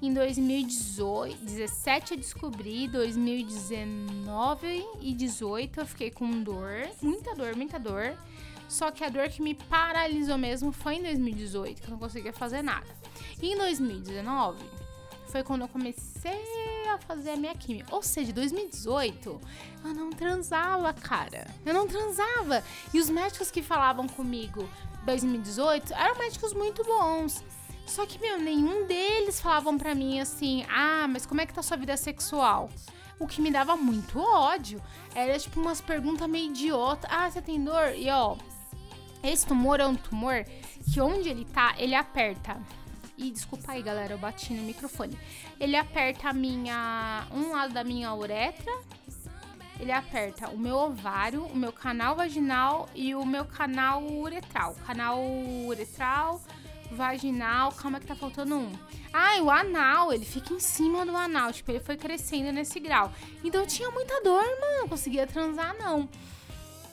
Em 0.00 0.14
2017 0.14 2.12
eu 2.12 2.16
descobri, 2.16 2.86
2019 2.88 4.86
e 5.00 5.12
18 5.12 5.80
eu 5.80 5.86
fiquei 5.86 6.10
com 6.10 6.42
dor, 6.42 6.88
muita 7.02 7.34
dor, 7.34 7.56
muita 7.56 7.78
dor. 7.78 8.16
Só 8.68 8.90
que 8.90 9.02
a 9.02 9.08
dor 9.08 9.28
que 9.28 9.40
me 9.40 9.54
paralisou 9.54 10.36
mesmo 10.36 10.70
foi 10.72 10.96
em 10.96 11.02
2018, 11.02 11.80
que 11.80 11.88
eu 11.88 11.92
não 11.92 11.98
conseguia 11.98 12.32
fazer 12.32 12.62
nada. 12.62 12.86
E 13.40 13.52
em 13.52 13.56
2019 13.56 14.62
foi 15.28 15.42
quando 15.42 15.62
eu 15.62 15.68
comecei 15.68 16.42
a 16.88 16.98
fazer 16.98 17.30
a 17.30 17.36
minha 17.36 17.54
química. 17.54 17.94
Ou 17.94 18.02
seja, 18.02 18.32
2018 18.32 19.40
eu 19.84 19.94
não 19.94 20.10
transava, 20.10 20.92
cara. 20.92 21.46
Eu 21.64 21.74
não 21.74 21.86
transava. 21.86 22.62
E 22.92 23.00
os 23.00 23.08
médicos 23.08 23.50
que 23.50 23.62
falavam 23.62 24.06
comigo, 24.06 24.68
2018 25.04 25.92
eram 25.94 26.18
médicos 26.18 26.52
muito 26.52 26.84
bons. 26.84 27.42
Só 27.86 28.04
que, 28.04 28.18
meu, 28.18 28.38
nenhum 28.38 28.86
deles 28.86 29.40
falavam 29.40 29.78
pra 29.78 29.94
mim 29.94 30.20
assim: 30.20 30.64
ah, 30.68 31.06
mas 31.08 31.24
como 31.24 31.40
é 31.40 31.46
que 31.46 31.54
tá 31.54 31.62
sua 31.62 31.76
vida 31.76 31.96
sexual? 31.96 32.68
O 33.18 33.26
que 33.26 33.40
me 33.40 33.50
dava 33.50 33.76
muito 33.76 34.20
ódio 34.20 34.80
era 35.14 35.38
tipo 35.38 35.60
umas 35.60 35.80
perguntas 35.80 36.28
meio 36.28 36.50
idiota. 36.50 37.08
Ah, 37.10 37.28
você 37.30 37.42
tem 37.42 37.62
dor? 37.62 37.94
E 37.96 38.08
ó, 38.10 38.36
esse 39.22 39.46
tumor 39.46 39.80
é 39.80 39.86
um 39.86 39.96
tumor 39.96 40.44
que 40.92 41.00
onde 41.00 41.28
ele 41.28 41.44
tá, 41.44 41.74
ele 41.78 41.94
aperta. 41.94 42.60
E 43.16 43.30
desculpa 43.30 43.72
aí, 43.72 43.82
galera, 43.82 44.14
eu 44.14 44.18
bati 44.18 44.52
no 44.52 44.62
microfone. 44.62 45.18
Ele 45.58 45.76
aperta 45.76 46.28
a 46.28 46.32
minha. 46.32 47.26
um 47.32 47.50
lado 47.50 47.74
da 47.74 47.82
minha 47.82 48.14
uretra 48.14 48.72
ele 49.80 49.92
aperta 49.92 50.48
o 50.48 50.58
meu 50.58 50.76
ovário, 50.76 51.44
o 51.44 51.56
meu 51.56 51.72
canal 51.72 52.16
vaginal 52.16 52.88
e 52.94 53.14
o 53.14 53.24
meu 53.24 53.44
canal 53.44 54.02
uretral. 54.04 54.74
Canal 54.86 55.20
uretral, 55.66 56.40
vaginal, 56.90 57.72
calma 57.72 58.00
que 58.00 58.06
tá 58.06 58.16
faltando 58.16 58.56
um. 58.56 58.72
Ah, 59.12 59.36
e 59.36 59.40
o 59.40 59.50
anal, 59.50 60.12
ele 60.12 60.24
fica 60.24 60.52
em 60.52 60.60
cima 60.60 61.06
do 61.06 61.16
anal, 61.16 61.52
tipo, 61.52 61.70
ele 61.70 61.80
foi 61.80 61.96
crescendo 61.96 62.52
nesse 62.52 62.80
grau. 62.80 63.12
Então 63.42 63.60
eu 63.60 63.66
tinha 63.66 63.90
muita 63.90 64.20
dor, 64.22 64.42
mano, 64.42 64.80
não 64.80 64.88
conseguia 64.88 65.26
transar 65.26 65.76
não. 65.78 66.08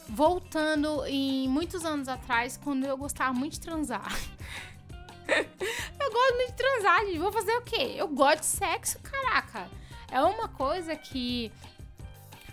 Voltando 0.07 1.05
em 1.05 1.47
muitos 1.47 1.83
anos 1.83 2.07
atrás, 2.07 2.57
quando 2.57 2.85
eu 2.85 2.97
gostava 2.97 3.33
muito 3.33 3.53
de 3.53 3.59
transar. 3.61 4.11
eu 5.27 6.11
gosto 6.11 6.35
muito 6.35 6.51
de 6.51 6.57
transar, 6.57 7.05
gente. 7.05 7.17
Vou 7.17 7.31
fazer 7.31 7.55
o 7.57 7.61
quê? 7.61 7.93
Eu 7.95 8.07
gosto 8.07 8.39
de 8.39 8.45
sexo, 8.45 8.99
caraca. 8.99 9.67
É 10.11 10.21
uma 10.21 10.47
coisa 10.47 10.95
que 10.95 11.51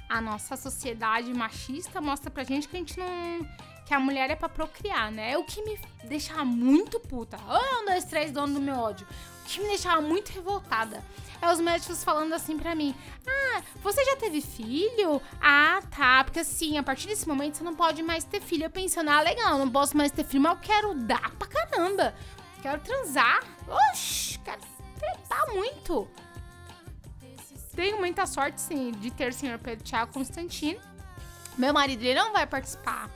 a 0.08 0.20
nossa 0.20 0.56
sociedade 0.56 1.32
machista 1.32 2.00
mostra 2.00 2.30
pra 2.30 2.44
gente 2.44 2.68
que 2.68 2.76
a 2.76 2.78
gente 2.78 2.98
não. 2.98 3.46
que 3.86 3.94
a 3.94 4.00
mulher 4.00 4.30
é 4.30 4.36
pra 4.36 4.48
procriar, 4.48 5.10
né? 5.10 5.32
É 5.32 5.38
o 5.38 5.44
que 5.44 5.62
me 5.62 5.78
deixava 6.04 6.44
muito 6.44 7.00
puta. 7.00 7.38
Um, 7.38 7.86
dois, 7.86 8.04
três, 8.04 8.30
dono 8.30 8.54
do 8.54 8.60
meu 8.60 8.76
ódio. 8.76 9.06
Que 9.52 9.60
me 9.60 9.68
deixava 9.68 10.00
muito 10.00 10.30
revoltada. 10.30 11.04
É 11.42 11.52
os 11.52 11.60
médicos 11.60 12.02
falando 12.02 12.32
assim 12.32 12.58
pra 12.58 12.74
mim: 12.74 12.94
Ah, 13.26 13.62
você 13.82 14.02
já 14.02 14.16
teve 14.16 14.40
filho? 14.40 15.20
Ah, 15.38 15.82
tá. 15.94 16.24
Porque 16.24 16.40
assim, 16.40 16.78
a 16.78 16.82
partir 16.82 17.06
desse 17.06 17.28
momento 17.28 17.58
você 17.58 17.64
não 17.64 17.74
pode 17.74 18.02
mais 18.02 18.24
ter 18.24 18.40
filho. 18.40 18.64
Eu 18.64 18.70
pensando, 18.70 19.10
ah, 19.10 19.20
legal, 19.20 19.58
não 19.58 19.68
posso 19.70 19.94
mais 19.94 20.10
ter 20.10 20.24
filho, 20.24 20.42
mas 20.42 20.52
eu 20.52 20.58
quero 20.58 20.94
dar 20.94 21.30
pra 21.32 21.46
caramba. 21.46 22.14
Quero 22.62 22.80
transar. 22.80 23.44
Oxi, 23.68 24.38
quero 24.38 24.62
trepar 24.98 25.52
muito. 25.52 26.08
Tenho 27.76 27.98
muita 27.98 28.24
sorte, 28.24 28.58
sim, 28.58 28.90
de 28.92 29.10
ter 29.10 29.30
o 29.30 29.34
senhor 29.34 29.58
Pedro 29.58 29.84
Thiago 29.84 30.14
Constantino. 30.14 30.80
Meu 31.58 31.74
marido 31.74 32.02
ele 32.02 32.18
não 32.18 32.32
vai 32.32 32.46
participar 32.46 33.10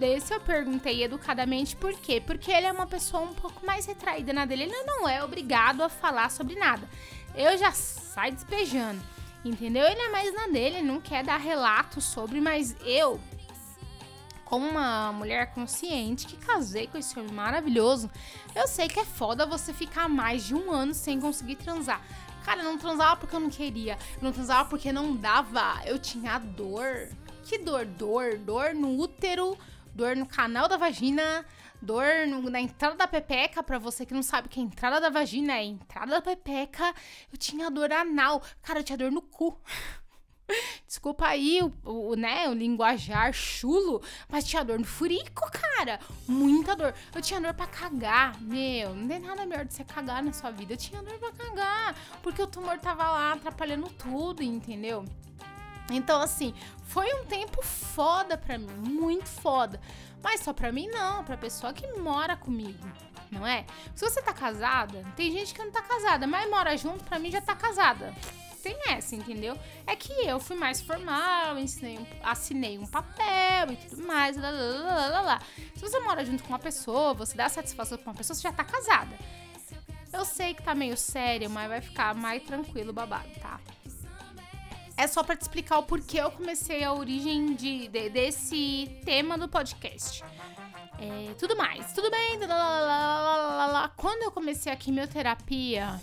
desse. 0.00 0.32
Eu 0.32 0.40
perguntei 0.40 1.04
educadamente 1.04 1.76
por 1.76 1.92
quê? 1.92 2.20
Porque 2.24 2.50
ele 2.50 2.66
é 2.66 2.72
uma 2.72 2.86
pessoa 2.86 3.22
um 3.22 3.34
pouco 3.34 3.64
mais 3.64 3.84
retraída 3.84 4.32
na 4.32 4.46
dele. 4.46 4.64
Ele 4.64 4.82
não 4.84 5.06
é 5.06 5.22
obrigado 5.22 5.82
a 5.82 5.88
falar 5.88 6.30
sobre 6.30 6.56
nada. 6.56 6.88
Eu 7.34 7.56
já 7.58 7.70
saio 7.70 8.32
despejando, 8.32 9.00
entendeu? 9.44 9.86
Ele 9.86 10.00
é 10.00 10.08
mais 10.08 10.34
na 10.34 10.46
dele, 10.46 10.78
ele 10.78 10.86
não 10.86 11.00
quer 11.00 11.22
dar 11.22 11.36
relatos 11.36 12.02
sobre, 12.04 12.40
mas 12.40 12.74
eu, 12.84 13.20
como 14.44 14.68
uma 14.68 15.12
mulher 15.12 15.52
consciente 15.52 16.26
que 16.26 16.36
casei 16.36 16.88
com 16.88 16.98
esse 16.98 17.16
homem 17.16 17.32
maravilhoso, 17.32 18.10
eu 18.56 18.66
sei 18.66 18.88
que 18.88 18.98
é 18.98 19.04
foda 19.04 19.46
você 19.46 19.72
ficar 19.72 20.08
mais 20.08 20.44
de 20.44 20.54
um 20.54 20.72
ano 20.72 20.92
sem 20.92 21.20
conseguir 21.20 21.56
transar. 21.56 22.02
Cara, 22.44 22.62
eu 22.62 22.64
não 22.64 22.78
transava 22.78 23.16
porque 23.16 23.36
eu 23.36 23.40
não 23.40 23.50
queria. 23.50 23.98
Eu 24.16 24.22
não 24.22 24.32
transava 24.32 24.68
porque 24.68 24.90
não 24.90 25.14
dava. 25.14 25.80
Eu 25.84 25.98
tinha 25.98 26.38
dor. 26.38 27.08
Que 27.44 27.58
dor? 27.58 27.84
Dor. 27.84 28.38
Dor 28.38 28.74
no 28.74 28.98
útero, 28.98 29.56
dor 29.94 30.16
no 30.16 30.26
canal 30.26 30.68
da 30.68 30.76
vagina, 30.76 31.44
dor 31.80 32.26
no, 32.26 32.48
na 32.50 32.60
entrada 32.60 32.96
da 32.96 33.06
pepeca. 33.06 33.62
Pra 33.62 33.78
você 33.78 34.04
que 34.06 34.14
não 34.14 34.22
sabe 34.22 34.48
que 34.48 34.60
a 34.60 34.62
entrada 34.62 35.00
da 35.00 35.10
vagina 35.10 35.52
é 35.52 35.60
a 35.60 35.64
entrada 35.64 36.12
da 36.12 36.22
pepeca. 36.22 36.94
Eu 37.32 37.38
tinha 37.38 37.70
dor 37.70 37.92
anal. 37.92 38.42
Cara, 38.62 38.80
eu 38.80 38.84
tinha 38.84 38.98
dor 38.98 39.10
no 39.10 39.22
cu. 39.22 39.60
Desculpa 40.86 41.28
aí 41.28 41.60
o, 41.62 41.72
o, 41.88 42.14
né, 42.16 42.48
o 42.48 42.52
linguajar 42.52 43.32
chulo, 43.32 44.02
mas 44.28 44.44
tinha 44.44 44.64
dor 44.64 44.78
no 44.78 44.84
furico, 44.84 45.48
cara. 45.52 46.00
Muita 46.26 46.74
dor. 46.74 46.94
Eu 47.14 47.22
tinha 47.22 47.40
dor 47.40 47.54
pra 47.54 47.66
cagar. 47.66 48.40
Meu, 48.40 48.94
não 48.94 49.06
tem 49.06 49.20
nada 49.20 49.46
melhor 49.46 49.64
de 49.64 49.74
você 49.74 49.84
cagar 49.84 50.22
na 50.22 50.32
sua 50.32 50.50
vida. 50.50 50.72
Eu 50.72 50.76
tinha 50.76 51.02
dor 51.02 51.18
pra 51.18 51.32
cagar. 51.32 51.94
Porque 52.22 52.42
o 52.42 52.46
tumor 52.46 52.78
tava 52.78 53.04
lá 53.04 53.32
atrapalhando 53.32 53.88
tudo, 53.90 54.42
entendeu? 54.42 55.04
Então, 55.90 56.20
assim, 56.20 56.54
foi 56.84 57.12
um 57.14 57.24
tempo 57.24 57.62
foda 57.62 58.38
pra 58.38 58.58
mim. 58.58 58.72
Muito 58.88 59.28
foda. 59.28 59.80
Mas 60.22 60.40
só 60.40 60.52
pra 60.52 60.72
mim, 60.72 60.88
não. 60.88 61.24
Pra 61.24 61.36
pessoa 61.36 61.72
que 61.72 61.86
mora 61.98 62.36
comigo. 62.36 62.86
Não 63.30 63.46
é? 63.46 63.64
Se 63.94 64.08
você 64.08 64.20
tá 64.20 64.32
casada, 64.32 65.04
tem 65.16 65.30
gente 65.30 65.54
que 65.54 65.62
não 65.62 65.70
tá 65.70 65.82
casada, 65.82 66.26
mas 66.26 66.50
mora 66.50 66.76
junto, 66.76 67.04
pra 67.04 67.18
mim 67.18 67.30
já 67.30 67.40
tá 67.40 67.54
casada 67.54 68.12
tem 68.62 68.76
essa, 68.88 69.16
entendeu? 69.16 69.58
É 69.86 69.96
que 69.96 70.12
eu 70.12 70.38
fui 70.38 70.56
mais 70.56 70.80
formal, 70.80 71.58
ensinei 71.58 71.98
assinei 72.22 72.78
um 72.78 72.86
papel 72.86 73.72
e 73.72 73.76
tudo 73.76 74.06
mais, 74.06 74.36
lá, 74.36 74.50
lá, 74.50 74.82
lá, 74.82 75.06
lá, 75.08 75.20
lá. 75.22 75.42
Se 75.74 75.80
você 75.80 75.98
mora 76.00 76.24
junto 76.24 76.42
com 76.42 76.50
uma 76.50 76.58
pessoa, 76.58 77.14
você 77.14 77.36
dá 77.36 77.48
satisfação 77.48 77.98
pra 77.98 78.10
uma 78.10 78.16
pessoa, 78.16 78.34
você 78.34 78.42
já 78.42 78.52
tá 78.52 78.64
casada. 78.64 79.16
Eu 80.12 80.24
sei 80.24 80.54
que 80.54 80.62
tá 80.62 80.74
meio 80.74 80.96
sério, 80.96 81.48
mas 81.48 81.68
vai 81.68 81.80
ficar 81.80 82.14
mais 82.14 82.42
tranquilo 82.42 82.92
babado, 82.92 83.30
tá? 83.40 83.60
É 85.00 85.06
só 85.06 85.22
para 85.22 85.34
te 85.34 85.40
explicar 85.40 85.78
o 85.78 85.82
porquê 85.82 86.18
eu 86.20 86.30
comecei 86.30 86.84
a 86.84 86.92
origem 86.92 87.54
de, 87.54 87.88
de 87.88 88.10
desse 88.10 89.00
tema 89.02 89.38
do 89.38 89.48
podcast. 89.48 90.22
É, 90.98 91.32
tudo 91.38 91.56
mais, 91.56 91.90
tudo 91.94 92.10
bem? 92.10 92.38
Quando 93.96 94.22
eu 94.24 94.30
comecei 94.30 94.70
a 94.70 94.76
quimioterapia, 94.76 95.98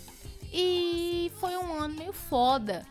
e 0.52 1.30
foi 1.38 1.56
um 1.56 1.80
ano 1.80 1.94
meio 1.94 2.12
foda. 2.12 2.84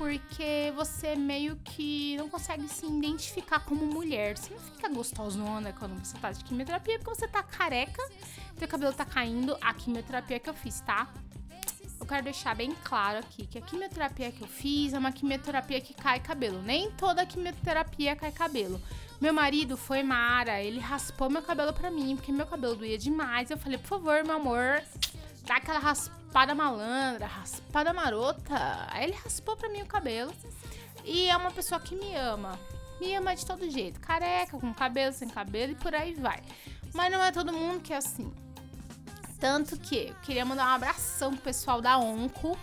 porque 0.00 0.72
você 0.74 1.14
meio 1.14 1.56
que 1.56 2.16
não 2.16 2.28
consegue 2.30 2.66
se 2.68 2.86
identificar 2.86 3.60
como 3.60 3.84
mulher. 3.84 4.38
Você 4.38 4.54
não 4.54 4.60
fica 4.60 4.88
gostosona 4.88 5.74
quando 5.74 6.02
você 6.02 6.16
tá 6.16 6.32
de 6.32 6.42
quimioterapia, 6.42 6.98
porque 6.98 7.14
você 7.14 7.28
tá 7.28 7.42
careca, 7.42 8.02
teu 8.56 8.66
cabelo 8.66 8.94
tá 8.94 9.04
caindo. 9.04 9.56
A 9.60 9.74
quimioterapia 9.74 10.38
que 10.38 10.48
eu 10.48 10.54
fiz, 10.54 10.80
tá? 10.80 11.12
Eu 12.00 12.06
quero 12.06 12.24
deixar 12.24 12.56
bem 12.56 12.74
claro 12.82 13.18
aqui 13.18 13.46
que 13.46 13.58
a 13.58 13.60
quimioterapia 13.60 14.32
que 14.32 14.40
eu 14.40 14.48
fiz 14.48 14.94
é 14.94 14.98
uma 14.98 15.12
quimioterapia 15.12 15.80
que 15.82 15.92
cai 15.92 16.18
cabelo. 16.18 16.62
Nem 16.62 16.90
toda 16.92 17.26
quimioterapia 17.26 18.16
cai 18.16 18.32
cabelo. 18.32 18.80
Meu 19.20 19.34
marido 19.34 19.76
foi 19.76 20.02
Mara, 20.02 20.62
ele 20.62 20.80
raspou 20.80 21.28
meu 21.28 21.42
cabelo 21.42 21.74
pra 21.74 21.90
mim, 21.90 22.16
porque 22.16 22.32
meu 22.32 22.46
cabelo 22.46 22.74
doía 22.74 22.96
demais. 22.96 23.50
Eu 23.50 23.58
falei, 23.58 23.76
por 23.76 23.86
favor, 23.86 24.24
meu 24.24 24.36
amor, 24.36 24.82
dá 25.44 25.56
aquela 25.56 25.78
raspada 25.78 26.54
malandra, 26.54 27.26
raspada 27.26 27.92
marota. 27.92 28.86
Aí 28.88 29.04
ele 29.04 29.12
raspou 29.22 29.54
pra 29.54 29.68
mim 29.68 29.82
o 29.82 29.86
cabelo. 29.86 30.32
E 31.04 31.28
é 31.28 31.36
uma 31.36 31.50
pessoa 31.50 31.78
que 31.78 31.94
me 31.94 32.16
ama. 32.16 32.58
Me 32.98 33.14
ama 33.14 33.36
de 33.36 33.44
todo 33.44 33.70
jeito. 33.70 34.00
Careca, 34.00 34.58
com 34.58 34.72
cabelo, 34.72 35.12
sem 35.12 35.28
cabelo 35.28 35.72
e 35.72 35.74
por 35.74 35.94
aí 35.94 36.14
vai. 36.14 36.42
Mas 36.94 37.12
não 37.12 37.22
é 37.22 37.30
todo 37.30 37.52
mundo 37.52 37.82
que 37.82 37.92
é 37.92 37.96
assim. 37.96 38.32
Tanto 39.40 39.78
que 39.78 40.08
eu 40.08 40.14
queria 40.22 40.44
mandar 40.44 40.66
um 40.66 40.74
abração 40.74 41.32
pro 41.32 41.40
pessoal 41.40 41.80
da 41.80 41.98
Onco. 41.98 42.58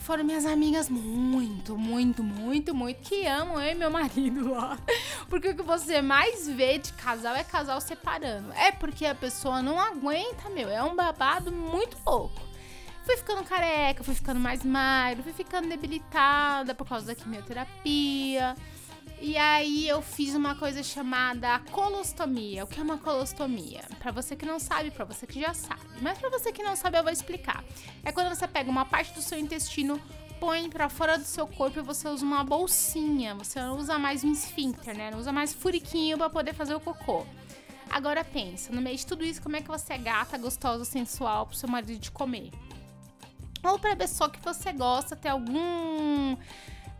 Foram 0.00 0.24
minhas 0.24 0.44
amigas 0.44 0.90
muito, 0.90 1.78
muito, 1.78 2.22
muito, 2.22 2.74
muito. 2.74 3.00
Que 3.00 3.24
amam 3.26 3.60
eu 3.60 3.70
e 3.70 3.74
meu 3.74 3.90
marido 3.90 4.50
lá. 4.50 4.76
Porque 5.30 5.50
o 5.50 5.56
que 5.56 5.62
você 5.62 6.02
mais 6.02 6.46
vê 6.46 6.76
de 6.76 6.92
casal 6.92 7.34
é 7.34 7.42
casal 7.42 7.80
separando. 7.80 8.52
É 8.52 8.72
porque 8.72 9.06
a 9.06 9.14
pessoa 9.14 9.62
não 9.62 9.80
aguenta, 9.80 10.50
meu. 10.50 10.68
É 10.68 10.82
um 10.82 10.94
babado 10.94 11.52
muito 11.52 11.96
louco. 12.04 12.42
Fui 13.04 13.16
ficando 13.16 13.44
careca, 13.44 14.04
fui 14.04 14.14
ficando 14.14 14.38
mais 14.38 14.64
magro, 14.64 15.22
fui 15.22 15.32
ficando 15.32 15.68
debilitada 15.68 16.74
por 16.74 16.86
causa 16.86 17.06
da 17.06 17.14
quimioterapia. 17.14 18.56
E 19.24 19.36
aí 19.36 19.86
eu 19.88 20.02
fiz 20.02 20.34
uma 20.34 20.56
coisa 20.56 20.82
chamada 20.82 21.60
colostomia. 21.70 22.64
O 22.64 22.66
que 22.66 22.80
é 22.80 22.82
uma 22.82 22.98
colostomia? 22.98 23.82
Para 24.00 24.10
você 24.10 24.34
que 24.34 24.44
não 24.44 24.58
sabe, 24.58 24.90
para 24.90 25.04
você 25.04 25.28
que 25.28 25.40
já 25.40 25.54
sabe. 25.54 25.80
Mas 26.00 26.18
para 26.18 26.28
você 26.28 26.50
que 26.50 26.60
não 26.60 26.74
sabe, 26.74 26.98
eu 26.98 27.04
vou 27.04 27.12
explicar. 27.12 27.62
É 28.04 28.10
quando 28.10 28.34
você 28.34 28.48
pega 28.48 28.68
uma 28.68 28.84
parte 28.84 29.14
do 29.14 29.22
seu 29.22 29.38
intestino, 29.38 30.02
põe 30.40 30.68
para 30.68 30.88
fora 30.88 31.16
do 31.16 31.24
seu 31.24 31.46
corpo 31.46 31.78
e 31.78 31.82
você 31.82 32.08
usa 32.08 32.24
uma 32.24 32.42
bolsinha. 32.42 33.36
Você 33.36 33.60
não 33.60 33.78
usa 33.78 33.96
mais 33.96 34.24
um 34.24 34.32
esfíncter, 34.32 34.98
né? 34.98 35.12
Não 35.12 35.20
usa 35.20 35.30
mais 35.30 35.54
furiquinho 35.54 36.18
para 36.18 36.28
poder 36.28 36.52
fazer 36.52 36.74
o 36.74 36.80
cocô. 36.80 37.24
Agora 37.88 38.24
pensa, 38.24 38.72
no 38.72 38.82
meio 38.82 38.96
de 38.96 39.06
tudo 39.06 39.24
isso, 39.24 39.40
como 39.40 39.54
é 39.54 39.62
que 39.62 39.68
você 39.68 39.92
é 39.92 39.98
gata, 39.98 40.36
gostosa, 40.36 40.84
sensual 40.84 41.46
pro 41.46 41.54
seu 41.54 41.68
marido 41.68 41.96
de 41.96 42.10
comer? 42.10 42.50
Ou 43.62 43.78
pra 43.78 43.94
pessoa 43.94 44.28
que 44.28 44.40
você 44.40 44.72
gosta, 44.72 45.14
ter 45.14 45.28
algum 45.28 46.36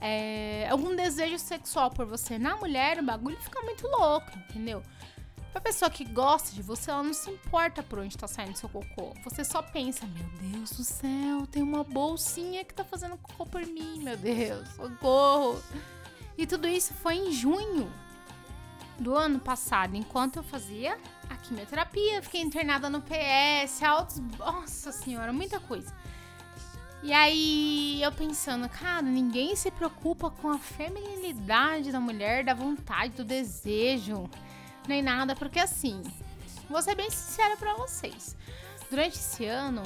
é, 0.05 0.67
algum 0.69 0.97
desejo 0.97 1.39
sexual 1.39 1.89
por 1.89 2.05
você 2.05 2.37
na 2.37 2.57
mulher, 2.57 2.99
o 2.99 3.05
bagulho 3.05 3.37
fica 3.41 3.63
muito 3.63 3.87
louco, 3.87 4.31
entendeu? 4.37 4.83
Pra 5.53 5.61
pessoa 5.61 5.89
que 5.89 6.05
gosta 6.05 6.51
de 6.51 6.61
você, 6.61 6.91
ela 6.91 7.05
não 7.05 7.15
se 7.15 7.31
importa 7.31 7.85
por 7.85 8.01
onde 8.01 8.19
tá 8.19 8.27
saindo 8.27 8.59
seu 8.59 8.69
cocô. 8.69 9.15
Você 9.23 9.45
só 9.45 9.63
pensa, 9.63 10.05
meu 10.07 10.51
Deus 10.51 10.73
do 10.73 10.83
céu, 10.83 11.47
tem 11.49 11.63
uma 11.63 11.85
bolsinha 11.85 12.65
que 12.65 12.75
tá 12.75 12.83
fazendo 12.83 13.17
cocô 13.19 13.47
por 13.47 13.65
mim, 13.65 14.03
meu 14.03 14.17
Deus, 14.17 14.67
socorro. 14.71 15.63
E 16.37 16.47
tudo 16.47 16.67
isso 16.67 16.95
foi 16.95 17.15
em 17.15 17.31
junho 17.31 17.93
do 18.99 19.15
ano 19.15 19.39
passado, 19.39 19.95
enquanto 19.95 20.39
eu 20.39 20.43
fazia 20.43 20.99
a 21.31 21.37
quimioterapia, 21.37 22.23
fiquei 22.23 22.41
internada 22.41 22.91
no 22.91 23.03
PS, 23.03 23.83
altos. 23.85 24.19
Nossa 24.39 24.91
senhora, 24.91 25.33
muita 25.33 25.61
coisa. 25.61 25.95
E 27.03 27.13
aí 27.13 28.01
eu 28.01 28.13
pensando, 28.13 28.69
cara, 28.69 29.03
ninguém 29.03 29.57
se 29.57 29.73
preocupa 29.73 30.31
com 30.31 30.49
a 30.49 30.59
feminilidade 30.59 31.91
da 31.91 31.99
mulher, 31.99 32.45
da 32.45 32.55
vontade, 32.55 33.17
do 33.17 33.25
desejo, 33.25 34.31
nem 34.87 35.03
nada, 35.03 35.35
porque 35.35 35.59
assim, 35.59 36.01
vou 36.71 36.81
ser 36.81 36.95
bem 36.95 37.11
sincera 37.11 37.57
pra 37.57 37.75
vocês. 37.75 38.37
Durante 38.89 39.17
esse 39.17 39.45
ano, 39.45 39.83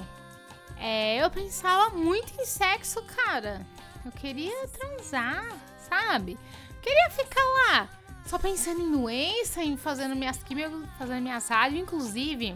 é, 0.78 1.16
eu 1.16 1.30
pensava 1.30 1.96
muito 1.96 2.38
em 2.38 2.44
sexo, 2.44 3.02
cara. 3.04 3.66
Eu 4.04 4.12
queria 4.12 4.68
transar, 4.68 5.46
sabe? 5.88 6.38
Queria 6.82 7.10
ficar 7.10 7.42
lá, 7.42 7.88
só 8.26 8.38
pensando 8.38 8.82
em 8.82 8.90
doença, 8.90 9.62
em 9.62 9.76
fazendo 9.78 10.14
minhas 10.14 10.42
químicas, 10.42 10.72
fazendo 10.98 11.22
minhas 11.22 11.48
rádios, 11.48 11.80
inclusive 11.80 12.54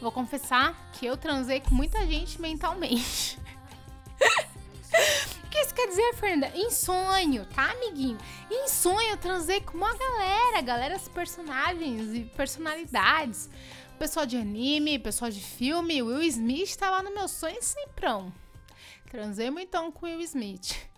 Vou 0.00 0.10
confessar 0.10 0.74
que 0.92 1.04
eu 1.04 1.16
transei 1.16 1.60
com 1.60 1.74
muita 1.74 2.06
gente 2.06 2.40
mentalmente. 2.40 3.38
o 5.44 5.48
que 5.50 5.58
isso 5.58 5.74
quer 5.74 5.88
dizer, 5.88 6.14
Fernanda? 6.14 6.50
Em 6.56 6.70
sonho, 6.70 7.44
tá, 7.46 7.70
amiguinho? 7.72 8.18
Em 8.50 8.66
sonho 8.68 9.10
eu 9.10 9.16
transei 9.18 9.60
com 9.60 9.76
uma 9.76 9.94
galera, 9.94 10.62
galeras 10.62 11.06
personagens 11.08 12.14
e 12.14 12.24
personalidades. 12.34 13.50
Pessoal 13.98 14.24
de 14.24 14.38
anime, 14.38 14.98
pessoal 14.98 15.30
de 15.30 15.40
filme, 15.40 16.02
Will 16.02 16.22
Smith 16.22 16.76
tá 16.76 16.88
lá 16.88 17.02
no 17.02 17.14
meu 17.14 17.28
sonho 17.28 17.62
semprão. 17.62 18.32
Transei 19.10 19.48
então 19.48 19.92
com 19.92 20.06
Will 20.06 20.22
Smith. 20.22 20.88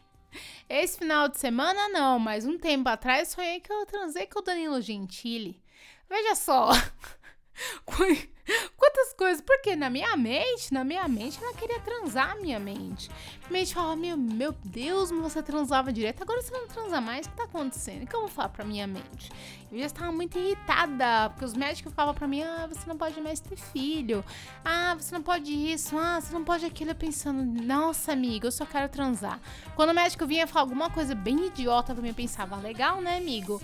Esse 0.69 0.99
final 0.99 1.29
de 1.29 1.39
semana 1.39 1.89
não, 1.89 2.21
mas 2.21 2.47
um 2.47 2.57
tempo 2.57 2.89
atrás 2.89 3.29
sonhei 3.29 3.59
que 3.59 3.73
eu 3.73 3.85
transei 3.85 4.27
com 4.27 4.39
o 4.39 4.43
Danilo 4.43 4.81
Gentili. 4.81 5.61
Veja 6.09 6.37
só. 6.37 6.71
Quantas 8.77 9.13
coisas, 9.13 9.41
porque 9.41 9.77
na 9.77 9.89
minha 9.89 10.17
mente, 10.17 10.73
na 10.73 10.83
minha 10.83 11.07
mente, 11.07 11.39
ela 11.43 11.55
queria 11.55 11.79
transar 11.81 12.33
a 12.33 12.35
minha 12.35 12.59
mente. 12.59 13.09
Minha 13.49 13.61
mente 13.61 13.75
falava, 13.75 13.95
meu, 13.95 14.17
meu 14.17 14.53
Deus, 14.65 15.11
você 15.11 15.43
transava 15.43 15.93
direto, 15.93 16.23
agora 16.23 16.43
você 16.43 16.51
não 16.51 16.67
transa 16.67 17.01
mais, 17.01 17.27
o 17.27 17.31
que 17.31 17.37
tá 17.37 17.45
acontecendo? 17.45 18.03
O 18.03 18.07
que 18.07 18.17
eu 18.17 18.21
vou 18.21 18.29
falar 18.29 18.49
pra 18.49 18.65
minha 18.65 18.87
mente? 18.87 19.31
Eu 19.71 19.79
já 19.79 19.87
estava 19.87 20.11
muito 20.11 20.37
irritada, 20.39 21.31
porque 21.31 21.45
os 21.45 21.55
médicos 21.55 21.93
falavam 21.93 22.15
pra 22.15 22.27
mim, 22.27 22.43
ah, 22.43 22.67
você 22.67 22.87
não 22.87 22.97
pode 22.97 23.21
mais 23.21 23.39
ter 23.39 23.57
filho, 23.57 24.25
ah, 24.65 24.95
você 24.95 25.15
não 25.15 25.23
pode 25.23 25.53
isso, 25.53 25.97
ah, 25.97 26.21
você 26.21 26.33
não 26.33 26.45
pode 26.45 26.67
aquilo. 26.67 26.91
Eu 26.91 26.97
pensando, 26.97 27.45
nossa, 27.63 28.13
amiga, 28.13 28.49
eu 28.49 28.53
só 28.53 28.67
quero 28.67 28.89
transar. 28.89 29.41
Quando 29.77 29.91
o 29.91 29.95
médico 29.95 30.27
vinha 30.27 30.47
falar 30.47 30.65
alguma 30.65 30.91
coisa 30.91 31.15
bem 31.15 31.47
idiota 31.47 31.95
pra 31.95 32.03
mim, 32.03 32.09
eu 32.09 32.15
pensava, 32.15 32.57
legal, 32.57 33.01
né, 33.01 33.17
amigo? 33.17 33.63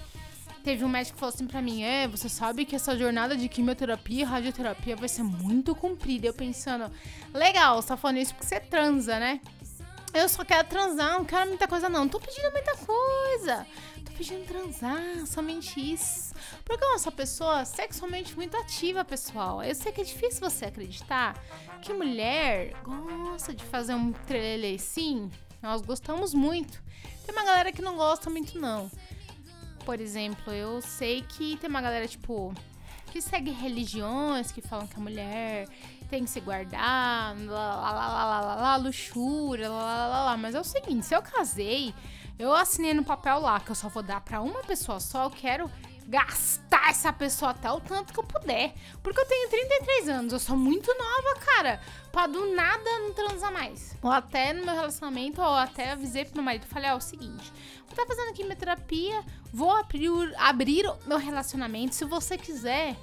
Teve 0.68 0.84
um 0.84 0.88
médico 0.90 1.14
que 1.14 1.20
falou 1.20 1.34
assim 1.34 1.46
pra 1.46 1.62
mim: 1.62 1.82
É, 1.82 2.06
você 2.06 2.28
sabe 2.28 2.66
que 2.66 2.76
essa 2.76 2.94
jornada 2.94 3.34
de 3.34 3.48
quimioterapia 3.48 4.20
e 4.20 4.22
radioterapia 4.22 4.94
vai 4.96 5.08
ser 5.08 5.22
muito 5.22 5.74
comprida. 5.74 6.26
Eu 6.26 6.34
pensando, 6.34 6.92
legal, 7.32 7.80
você 7.80 7.88
tá 7.88 7.96
falando 7.96 8.18
isso 8.18 8.34
porque 8.34 8.46
você 8.46 8.60
transa, 8.60 9.18
né? 9.18 9.40
Eu 10.12 10.28
só 10.28 10.44
quero 10.44 10.68
transar, 10.68 11.14
não 11.14 11.24
quero 11.24 11.48
muita 11.48 11.66
coisa, 11.66 11.88
não. 11.88 12.06
Tô 12.06 12.20
pedindo 12.20 12.52
muita 12.52 12.76
coisa. 12.76 13.66
Tô 14.04 14.12
pedindo 14.12 14.44
transar, 14.44 15.26
somente 15.26 15.80
isso. 15.80 16.34
Porque 16.66 16.84
eu 16.84 16.98
sou 16.98 17.10
uma 17.10 17.16
pessoa 17.16 17.64
sexualmente 17.64 18.36
muito 18.36 18.54
ativa, 18.54 19.02
pessoal. 19.06 19.62
Eu 19.62 19.74
sei 19.74 19.90
que 19.90 20.02
é 20.02 20.04
difícil 20.04 20.40
você 20.40 20.66
acreditar 20.66 21.42
que 21.80 21.94
mulher 21.94 22.74
gosta 22.82 23.54
de 23.54 23.64
fazer 23.64 23.94
um 23.94 24.12
trelelê. 24.12 24.76
Sim, 24.76 25.30
nós 25.62 25.80
gostamos 25.80 26.34
muito. 26.34 26.82
Tem 27.24 27.34
uma 27.34 27.44
galera 27.44 27.72
que 27.72 27.80
não 27.80 27.96
gosta 27.96 28.28
muito, 28.28 28.60
não 28.60 28.90
por 29.88 30.02
exemplo, 30.02 30.52
eu 30.52 30.82
sei 30.82 31.22
que 31.22 31.56
tem 31.56 31.70
uma 31.70 31.80
galera, 31.80 32.06
tipo, 32.06 32.52
que 33.10 33.22
segue 33.22 33.50
religiões 33.50 34.52
que 34.52 34.60
falam 34.60 34.86
que 34.86 34.96
a 34.96 35.00
mulher 35.00 35.66
tem 36.10 36.24
que 36.24 36.28
se 36.28 36.40
guardar, 36.40 37.34
lá, 37.46 37.74
lá, 37.74 37.92
lá, 37.92 38.24
lá, 38.24 38.40
lá, 38.42 38.54
lá 38.56 38.76
luxúria, 38.76 39.70
lá, 39.70 39.82
lá, 39.82 40.06
lá, 40.06 40.24
lá. 40.26 40.36
Mas 40.36 40.54
é 40.54 40.60
o 40.60 40.64
seguinte, 40.64 41.06
se 41.06 41.16
eu 41.16 41.22
casei, 41.22 41.94
eu 42.38 42.52
assinei 42.52 42.92
no 42.92 43.02
papel 43.02 43.38
lá 43.38 43.58
que 43.60 43.70
eu 43.70 43.74
só 43.74 43.88
vou 43.88 44.02
dar 44.02 44.20
para 44.20 44.42
uma 44.42 44.62
pessoa 44.62 45.00
só, 45.00 45.24
eu 45.24 45.30
quero 45.30 45.70
gastar 46.08 46.88
essa 46.88 47.12
pessoa 47.12 47.50
até 47.50 47.70
o 47.70 47.80
tanto 47.80 48.14
que 48.14 48.18
eu 48.18 48.24
puder. 48.24 48.74
Porque 49.02 49.20
eu 49.20 49.26
tenho 49.26 49.50
33 49.50 50.08
anos, 50.08 50.32
eu 50.32 50.38
sou 50.38 50.56
muito 50.56 50.92
nova, 50.94 51.40
cara. 51.40 51.80
Pra 52.10 52.26
do 52.26 52.54
nada 52.54 52.98
não 53.00 53.12
transar 53.12 53.52
mais. 53.52 53.94
Ou 54.02 54.10
até 54.10 54.54
no 54.54 54.64
meu 54.64 54.74
relacionamento, 54.74 55.40
ou 55.40 55.54
até 55.54 55.92
avisei 55.92 56.24
pro 56.24 56.36
meu 56.36 56.44
marido, 56.44 56.66
falei, 56.66 56.90
ó, 56.90 56.94
é 56.94 56.96
o 56.96 57.00
seguinte, 57.00 57.52
vou 57.86 57.94
tá 57.94 58.06
fazendo 58.06 58.32
quimioterapia, 58.32 59.22
vou 59.52 59.70
abrir, 59.70 60.10
abrir 60.38 60.90
meu 61.06 61.18
relacionamento, 61.18 61.94
se 61.94 62.04
você 62.06 62.38
quiser 62.38 62.96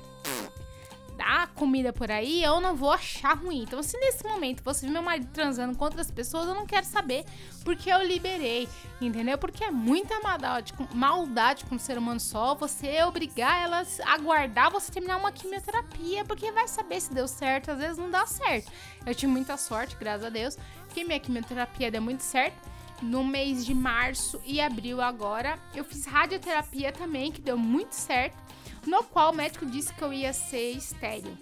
dar 1.15 1.47
comida 1.53 1.91
por 1.91 2.11
aí, 2.11 2.43
eu 2.43 2.59
não 2.59 2.75
vou 2.75 2.91
achar 2.91 3.37
ruim. 3.37 3.63
Então, 3.63 3.81
se 3.81 3.97
nesse 3.97 4.23
momento 4.23 4.63
você 4.63 4.85
vê 4.85 4.91
meu 4.91 5.01
marido 5.01 5.27
transando 5.33 5.77
com 5.77 5.83
outras 5.85 6.11
pessoas, 6.11 6.47
eu 6.47 6.55
não 6.55 6.65
quero 6.65 6.85
saber, 6.85 7.25
porque 7.63 7.89
eu 7.89 8.03
liberei, 8.05 8.67
entendeu? 9.01 9.37
Porque 9.37 9.63
é 9.63 9.71
muita 9.71 10.19
maldade 10.19 10.73
com, 10.73 10.87
maldade 10.93 11.65
com 11.65 11.75
o 11.75 11.79
ser 11.79 11.97
humano 11.97 12.19
só, 12.19 12.55
você 12.55 13.03
obrigar 13.03 13.63
elas 13.63 13.99
a 14.01 14.17
guardar 14.17 14.69
você 14.69 14.91
terminar 14.91 15.17
uma 15.17 15.31
quimioterapia, 15.31 16.23
porque 16.25 16.51
vai 16.51 16.67
saber 16.67 17.01
se 17.01 17.13
deu 17.13 17.27
certo, 17.27 17.71
às 17.71 17.79
vezes 17.79 17.97
não 17.97 18.09
dá 18.09 18.25
certo. 18.25 18.71
Eu 19.05 19.15
tive 19.15 19.31
muita 19.31 19.57
sorte, 19.57 19.95
graças 19.99 20.25
a 20.25 20.29
Deus, 20.29 20.57
que 20.93 21.03
minha 21.03 21.19
quimioterapia 21.19 21.89
deu 21.91 22.01
muito 22.01 22.21
certo 22.21 22.75
no 23.01 23.23
mês 23.23 23.65
de 23.65 23.73
março 23.73 24.41
e 24.45 24.61
abril 24.61 25.01
agora. 25.01 25.59
Eu 25.73 25.83
fiz 25.83 26.05
radioterapia 26.05 26.91
também, 26.91 27.31
que 27.31 27.41
deu 27.41 27.57
muito 27.57 27.93
certo 27.93 28.44
no 28.85 29.03
qual 29.03 29.31
o 29.31 29.35
médico 29.35 29.65
disse 29.65 29.93
que 29.93 30.01
eu 30.01 30.13
ia 30.13 30.33
ser 30.33 30.71
estéreo. 30.71 31.37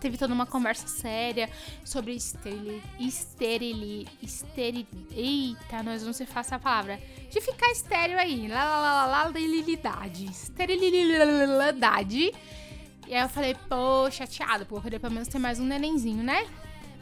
teve 0.00 0.18
toda 0.18 0.34
uma 0.34 0.44
conversa 0.44 0.86
séria 0.86 1.48
sobre 1.82 2.12
esterili, 2.12 2.82
esterili, 3.00 4.06
esteril, 4.22 4.86
eita, 5.12 5.82
nós 5.82 6.02
não 6.02 6.12
se 6.12 6.26
faça 6.26 6.56
a 6.56 6.58
palavra, 6.58 7.00
de 7.30 7.40
ficar 7.40 7.70
estéreo 7.70 8.18
aí, 8.18 8.46
lá, 8.46 8.64
lá, 8.64 8.80
lá, 8.80 9.06
lá, 9.06 9.26
esterilidade, 9.28 10.26
esterilidade. 10.26 12.34
E 13.06 13.14
aí 13.14 13.22
eu 13.22 13.28
falei, 13.28 13.54
pô, 13.68 14.10
chateado, 14.10 14.66
porque 14.66 14.78
eu 14.78 14.82
queria 14.82 15.00
pelo 15.00 15.14
menos 15.14 15.28
ter 15.28 15.38
mais 15.38 15.58
um 15.58 15.64
nenenzinho, 15.64 16.22
né? 16.22 16.46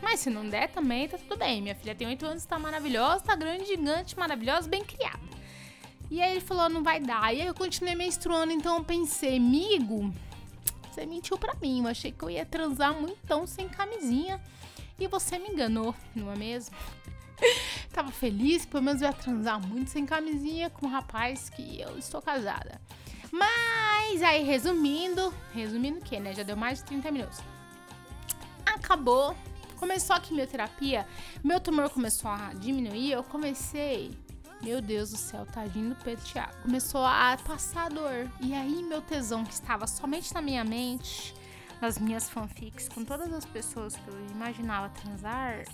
Mas 0.00 0.20
se 0.20 0.30
não 0.30 0.48
der 0.48 0.68
também, 0.68 1.08
tá 1.08 1.16
tudo 1.16 1.36
bem. 1.36 1.62
Minha 1.62 1.76
filha 1.76 1.94
tem 1.94 2.08
8 2.08 2.26
anos, 2.26 2.44
tá 2.44 2.58
maravilhosa, 2.58 3.20
tá 3.20 3.36
grande, 3.36 3.66
gigante, 3.66 4.18
maravilhosa, 4.18 4.68
bem 4.68 4.84
criada. 4.84 5.20
E 6.12 6.20
aí 6.20 6.32
ele 6.32 6.42
falou, 6.42 6.68
não 6.68 6.82
vai 6.82 7.00
dar. 7.00 7.34
E 7.34 7.40
aí 7.40 7.46
eu 7.46 7.54
continuei 7.54 7.94
menstruando, 7.94 8.52
então 8.52 8.76
eu 8.76 8.84
pensei, 8.84 9.38
amigo, 9.38 10.12
você 10.90 11.06
mentiu 11.06 11.38
pra 11.38 11.54
mim. 11.54 11.80
Eu 11.80 11.88
achei 11.88 12.12
que 12.12 12.22
eu 12.22 12.28
ia 12.28 12.44
transar 12.44 12.92
muito 12.92 13.46
sem 13.46 13.66
camisinha. 13.66 14.38
E 15.00 15.06
você 15.06 15.38
me 15.38 15.48
enganou, 15.48 15.94
não 16.14 16.30
é 16.30 16.36
mesmo? 16.36 16.76
Tava 17.94 18.12
feliz 18.12 18.66
pelo 18.66 18.82
menos 18.82 19.00
eu 19.00 19.08
ia 19.08 19.14
transar 19.14 19.58
muito 19.66 19.88
sem 19.88 20.04
camisinha 20.04 20.68
com 20.68 20.84
um 20.84 20.90
rapaz 20.90 21.48
que 21.48 21.80
eu 21.80 21.96
estou 21.96 22.20
casada. 22.20 22.78
Mas 23.32 24.22
aí, 24.22 24.44
resumindo, 24.44 25.32
resumindo 25.54 25.98
o 25.98 26.02
que, 26.02 26.20
né? 26.20 26.34
Já 26.34 26.42
deu 26.42 26.58
mais 26.58 26.80
de 26.80 26.84
30 26.84 27.10
minutos. 27.10 27.38
Acabou. 28.66 29.34
Começou 29.76 30.14
a 30.14 30.20
quimioterapia, 30.20 31.08
meu 31.42 31.58
tumor 31.58 31.88
começou 31.90 32.30
a 32.30 32.52
diminuir, 32.54 33.10
eu 33.10 33.24
comecei 33.24 34.12
meu 34.62 34.80
Deus 34.80 35.10
do 35.10 35.16
céu, 35.16 35.44
tadinho 35.44 35.90
do 35.90 35.96
Pedro 35.96 36.24
Thiago. 36.24 36.52
Começou 36.62 37.04
a 37.04 37.36
passar 37.44 37.90
dor. 37.90 38.30
E 38.40 38.54
aí, 38.54 38.82
meu 38.82 39.02
tesão, 39.02 39.44
que 39.44 39.52
estava 39.52 39.86
somente 39.86 40.32
na 40.32 40.40
minha 40.40 40.64
mente, 40.64 41.34
nas 41.80 41.98
minhas 41.98 42.30
fanfics, 42.30 42.88
com 42.88 43.04
todas 43.04 43.32
as 43.32 43.44
pessoas 43.44 43.96
que 43.96 44.08
eu 44.08 44.14
imaginava 44.30 44.88
transar, 44.90 45.64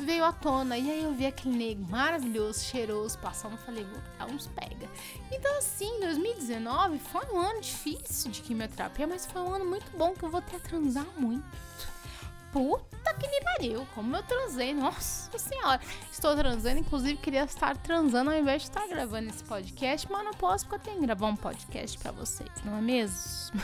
veio 0.00 0.24
à 0.24 0.32
tona. 0.32 0.76
E 0.76 0.90
aí 0.90 1.04
eu 1.04 1.14
vi 1.14 1.24
aquele 1.24 1.56
negro 1.56 1.86
maravilhoso, 1.88 2.64
cheiroso, 2.64 3.16
passando. 3.20 3.56
Falei, 3.58 3.84
vou 3.84 4.02
dar 4.18 4.26
uns 4.26 4.48
pega. 4.48 4.90
Então, 5.30 5.58
assim, 5.58 6.00
2019 6.00 6.98
foi 6.98 7.24
um 7.32 7.38
ano 7.38 7.60
difícil 7.60 8.32
de 8.32 8.42
quimioterapia, 8.42 9.06
mas 9.06 9.24
foi 9.24 9.40
um 9.40 9.54
ano 9.54 9.64
muito 9.64 9.96
bom 9.96 10.14
que 10.14 10.24
eu 10.24 10.30
vou 10.30 10.42
ter 10.42 10.56
a 10.56 10.60
transar 10.60 11.06
muito. 11.16 11.46
Puta 12.50 13.01
que 13.14 13.28
me 13.28 13.40
pariu, 13.40 13.86
como 13.94 14.16
eu 14.16 14.22
transei, 14.22 14.74
nossa 14.74 15.38
senhora. 15.38 15.80
Estou 16.10 16.34
transando, 16.36 16.78
inclusive 16.80 17.16
queria 17.16 17.44
estar 17.44 17.76
transando 17.76 18.30
ao 18.30 18.36
invés 18.36 18.62
de 18.62 18.68
estar 18.68 18.86
gravando 18.86 19.28
esse 19.28 19.44
podcast, 19.44 20.10
mas 20.10 20.24
não 20.24 20.32
posso 20.32 20.66
porque 20.66 20.80
eu 20.80 20.84
tenho 20.84 21.00
que 21.00 21.06
gravar 21.06 21.26
um 21.26 21.36
podcast 21.36 21.98
para 21.98 22.12
vocês, 22.12 22.50
não 22.64 22.78
é 22.78 22.80
mesmo? 22.80 23.60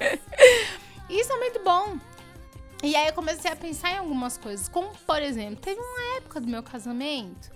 Isso 1.08 1.32
é 1.32 1.36
muito 1.36 1.62
bom. 1.62 1.98
E 2.82 2.94
aí 2.94 3.06
eu 3.06 3.14
comecei 3.14 3.50
a 3.50 3.56
pensar 3.56 3.90
em 3.92 3.98
algumas 3.98 4.36
coisas, 4.36 4.68
como 4.68 4.90
por 5.06 5.22
exemplo, 5.22 5.56
teve 5.56 5.80
uma 5.80 6.16
época 6.18 6.40
do 6.40 6.46
meu 6.46 6.62
casamento 6.62 7.54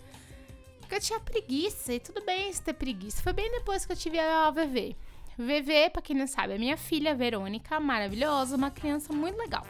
que 0.88 0.94
eu 0.94 1.00
tinha 1.00 1.20
preguiça, 1.20 1.92
e 1.92 2.00
tudo 2.00 2.24
bem 2.24 2.50
se 2.52 2.62
ter 2.62 2.72
preguiça. 2.72 3.22
Foi 3.22 3.32
bem 3.32 3.50
depois 3.50 3.84
que 3.84 3.92
eu 3.92 3.96
tive 3.96 4.18
a 4.18 4.50
VV. 4.50 4.96
VV, 5.36 5.90
pra 5.90 6.02
quem 6.02 6.16
não 6.16 6.26
sabe, 6.26 6.54
é 6.54 6.58
minha 6.58 6.76
filha 6.76 7.14
Verônica, 7.14 7.78
maravilhosa, 7.78 8.56
uma 8.56 8.70
criança 8.70 9.12
muito 9.12 9.36
legal. 9.36 9.66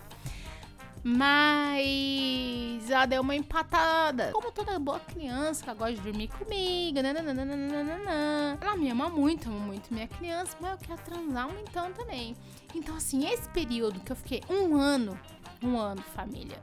Mas 1.11 2.91
ela 2.91 3.07
deu 3.07 3.23
uma 3.23 3.35
empatada. 3.35 4.31
Como 4.33 4.53
toda 4.53 4.79
boa 4.79 5.01
criança, 5.01 5.65
ela 5.65 5.73
gosta 5.73 5.95
de 5.95 6.03
dormir 6.03 6.29
comigo. 6.29 7.01
Nananana. 7.01 8.59
Ela 8.61 8.77
me 8.77 8.91
ama 8.91 9.09
muito, 9.09 9.49
ama 9.49 9.59
muito 9.59 9.93
minha 9.93 10.07
criança, 10.07 10.55
mas 10.61 10.73
eu 10.73 10.79
quero 10.87 11.01
transar 11.03 11.49
um 11.49 11.59
então 11.61 11.91
também. 11.95 12.37
Então, 12.75 12.95
assim, 12.95 13.27
esse 13.27 13.49
período 13.49 14.01
que 14.01 14.13
eu 14.13 14.17
fiquei 14.17 14.43
um 14.51 14.77
ano, 14.77 15.19
um 15.63 15.79
ano, 15.79 16.03
família. 16.15 16.61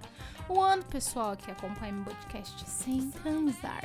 Um 0.47 0.61
ano, 0.61 0.85
pessoal 0.85 1.35
que 1.35 1.49
acompanha 1.49 1.93
meu 1.93 2.05
podcast 2.05 2.69
sem 2.69 3.09
transar. 3.09 3.83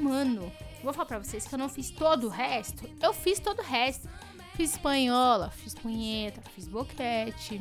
Um 0.00 0.08
ano. 0.08 0.50
Vou 0.82 0.94
falar 0.94 1.06
pra 1.06 1.18
vocês 1.18 1.46
que 1.46 1.54
eu 1.54 1.58
não 1.58 1.68
fiz 1.68 1.90
todo 1.90 2.28
o 2.28 2.30
resto. 2.30 2.88
Eu 3.02 3.12
fiz 3.12 3.38
todo 3.38 3.58
o 3.58 3.62
resto. 3.62 4.08
Fiz 4.54 4.70
espanhola, 4.70 5.50
fiz 5.50 5.74
punheta, 5.74 6.40
fiz 6.54 6.68
boquete, 6.68 7.60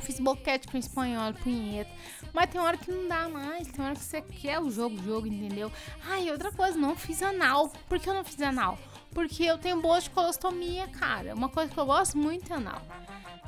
Fiz 0.00 0.18
boquete 0.18 0.68
com 0.68 0.78
espanhol, 0.78 1.32
punheta. 1.34 1.90
Mas 2.32 2.50
tem 2.50 2.60
hora 2.60 2.76
que 2.76 2.90
não 2.90 3.08
dá 3.08 3.28
mais. 3.28 3.68
Tem 3.68 3.84
hora 3.84 3.94
que 3.94 4.00
você 4.00 4.20
quer 4.20 4.60
o 4.60 4.70
jogo, 4.70 4.96
jogo, 5.02 5.26
entendeu? 5.26 5.70
Ah, 6.08 6.20
e 6.20 6.30
outra 6.30 6.50
coisa, 6.52 6.76
não 6.76 6.96
fiz 6.96 7.22
anal. 7.22 7.72
Por 7.88 7.98
que 7.98 8.08
eu 8.08 8.14
não 8.14 8.24
fiz 8.24 8.40
anal? 8.40 8.78
Porque 9.12 9.42
eu 9.44 9.58
tenho 9.58 9.80
boa 9.80 10.00
de 10.00 10.08
colostomia, 10.10 10.86
cara. 10.88 11.34
Uma 11.34 11.48
coisa 11.48 11.72
que 11.72 11.78
eu 11.78 11.86
gosto 11.86 12.16
muito 12.16 12.52
é 12.52 12.56
anal. 12.56 12.82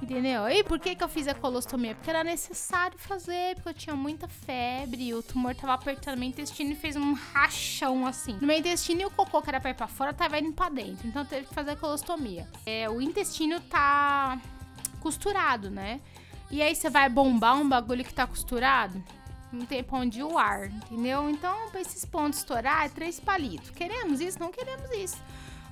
Entendeu? 0.02 0.48
E 0.48 0.64
por 0.64 0.80
que, 0.80 0.96
que 0.96 1.04
eu 1.04 1.08
fiz 1.08 1.28
a 1.28 1.34
colostomia? 1.34 1.94
Porque 1.94 2.10
era 2.10 2.24
necessário 2.24 2.98
fazer, 2.98 3.54
porque 3.54 3.68
eu 3.68 3.74
tinha 3.74 3.94
muita 3.94 4.26
febre, 4.26 5.14
o 5.14 5.22
tumor 5.22 5.54
tava 5.54 5.74
apertando 5.74 6.18
meu 6.18 6.28
intestino 6.28 6.72
e 6.72 6.74
fez 6.74 6.96
um 6.96 7.12
rachão 7.12 8.04
assim. 8.04 8.36
No 8.40 8.48
meu 8.48 8.58
intestino 8.58 9.02
e 9.02 9.04
o 9.04 9.10
cocô 9.12 9.40
que 9.40 9.48
era 9.48 9.60
pra 9.60 9.70
ir 9.70 9.74
pra 9.74 9.86
fora 9.86 10.12
tava 10.12 10.40
indo 10.40 10.52
pra 10.52 10.68
dentro. 10.68 11.06
Então 11.06 11.24
teve 11.24 11.46
que 11.46 11.54
fazer 11.54 11.70
a 11.70 11.76
colostomia. 11.76 12.48
É, 12.66 12.90
o 12.90 13.00
intestino 13.00 13.60
tá 13.60 14.40
costurado, 14.98 15.70
né? 15.70 16.00
E 16.52 16.60
aí 16.60 16.76
você 16.76 16.90
vai 16.90 17.08
bombar 17.08 17.56
um 17.56 17.66
bagulho 17.66 18.04
que 18.04 18.12
tá 18.12 18.26
costurado? 18.26 19.02
Não 19.50 19.64
tem 19.64 19.82
pra 19.82 19.98
onde 19.98 20.20
ir 20.20 20.22
o 20.22 20.38
ar, 20.38 20.66
entendeu? 20.66 21.30
Então, 21.30 21.70
pra 21.70 21.80
esses 21.80 22.04
pontos 22.04 22.40
estourar, 22.40 22.84
é 22.84 22.88
três 22.90 23.18
palitos. 23.18 23.70
Queremos 23.70 24.20
isso? 24.20 24.38
Não 24.38 24.52
queremos 24.52 24.90
isso. 24.90 25.16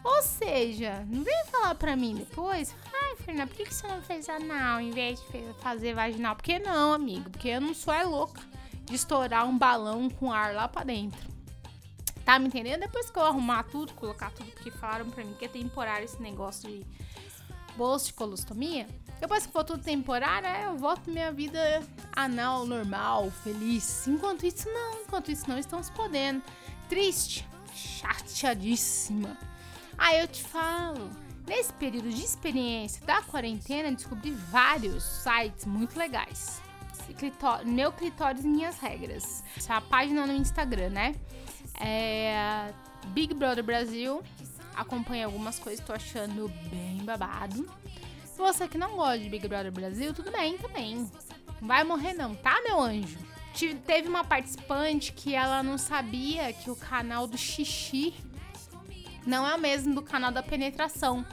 Ou 0.03 0.23
seja, 0.23 1.05
não 1.07 1.23
vem 1.23 1.45
falar 1.51 1.75
pra 1.75 1.95
mim 1.95 2.14
depois, 2.14 2.75
ai, 2.95 3.16
Fernanda, 3.16 3.47
por 3.47 3.57
que, 3.57 3.66
que 3.66 3.75
você 3.75 3.87
não 3.87 4.01
fez 4.01 4.27
anal 4.31 4.81
em 4.81 4.90
vez 4.90 5.21
de 5.21 5.53
fazer 5.61 5.95
vaginal? 5.95 6.35
Porque 6.35 6.59
não, 6.59 6.95
amigo, 6.95 7.29
porque 7.29 7.49
eu 7.49 7.61
não 7.61 7.75
sou 7.75 7.93
é 7.93 8.03
louca 8.03 8.40
de 8.87 8.95
estourar 8.95 9.47
um 9.47 9.59
balão 9.59 10.09
com 10.09 10.33
ar 10.33 10.55
lá 10.55 10.66
pra 10.66 10.83
dentro. 10.83 11.29
Tá 12.25 12.38
me 12.38 12.47
entendendo? 12.47 12.81
Depois 12.81 13.11
que 13.11 13.19
eu 13.19 13.25
arrumar 13.25 13.64
tudo, 13.64 13.93
colocar 13.93 14.31
tudo, 14.31 14.51
porque 14.53 14.71
falaram 14.71 15.11
pra 15.11 15.23
mim 15.23 15.35
que 15.38 15.45
é 15.45 15.49
temporário 15.49 16.07
esse 16.07 16.21
negócio 16.23 16.71
de 16.71 16.87
bolsa 17.77 18.07
de 18.07 18.14
colostomia, 18.14 18.87
depois 19.21 19.47
que 19.47 19.53
for 19.53 19.63
tudo 19.65 19.83
temporário, 19.83 20.49
é, 20.49 20.65
eu 20.65 20.79
volto 20.79 21.11
minha 21.11 21.31
vida 21.31 21.83
anal, 22.17 22.65
normal, 22.65 23.31
feliz. 23.45 24.09
Enquanto 24.09 24.47
isso, 24.47 24.67
não. 24.69 25.03
Enquanto 25.03 25.31
isso, 25.31 25.49
não 25.49 25.59
estamos 25.59 25.91
podendo. 25.91 26.43
Triste, 26.89 27.47
chateadíssima. 27.75 29.37
Aí 29.99 30.21
eu 30.21 30.27
te 30.27 30.43
falo. 30.43 31.11
Nesse 31.47 31.73
período 31.75 32.09
de 32.11 32.23
experiência 32.23 33.05
da 33.05 33.23
quarentena, 33.23 33.93
descobri 33.93 34.31
vários 34.31 35.03
sites 35.03 35.67
muito 35.67 35.99
legais. 35.99 36.63
Clitório, 37.19 37.67
meu 37.67 37.93
clitóris 37.93 38.45
minhas 38.45 38.79
regras. 38.79 39.43
Essa 39.57 39.75
é 39.75 39.77
a 39.77 39.81
página 39.81 40.27
no 40.27 40.33
Instagram, 40.33 40.91
né? 40.91 41.15
É 41.79 42.73
Big 43.09 43.35
Brother 43.35 43.65
Brasil. 43.65 44.23
Acompanhei 44.75 45.25
algumas 45.25 45.59
coisas, 45.59 45.85
tô 45.85 45.93
achando 45.93 46.49
bem 46.71 47.05
babado. 47.05 47.69
Você 48.40 48.66
que 48.66 48.79
não 48.79 48.96
gosta 48.96 49.18
de 49.18 49.29
Big 49.29 49.46
Brother 49.46 49.70
Brasil, 49.70 50.14
tudo 50.14 50.33
bem 50.33 50.57
também. 50.57 50.96
Não 51.61 51.68
vai 51.68 51.85
morrer 51.85 52.14
não, 52.14 52.35
tá, 52.35 52.59
meu 52.62 52.81
anjo? 52.81 53.18
Teve 53.85 54.09
uma 54.09 54.24
participante 54.24 55.12
que 55.12 55.35
ela 55.35 55.62
não 55.62 55.76
sabia 55.76 56.50
que 56.50 56.70
o 56.70 56.74
canal 56.74 57.26
do 57.26 57.37
xixi 57.37 58.14
não 59.26 59.46
é 59.46 59.55
o 59.55 59.59
mesmo 59.59 59.94
do 59.94 60.00
canal 60.00 60.33
da 60.33 60.42
penetração. 60.42 61.24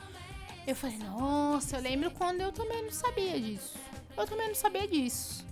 Eu 0.68 0.76
falei, 0.76 0.98
nossa, 0.98 1.78
eu 1.78 1.82
lembro 1.82 2.12
quando 2.12 2.42
eu 2.42 2.52
também 2.52 2.84
não 2.84 2.92
sabia 2.92 3.40
disso. 3.40 3.78
Eu 4.18 4.28
também 4.28 4.50
não 4.50 4.56
sabia 4.56 4.86
disso. 4.86 5.46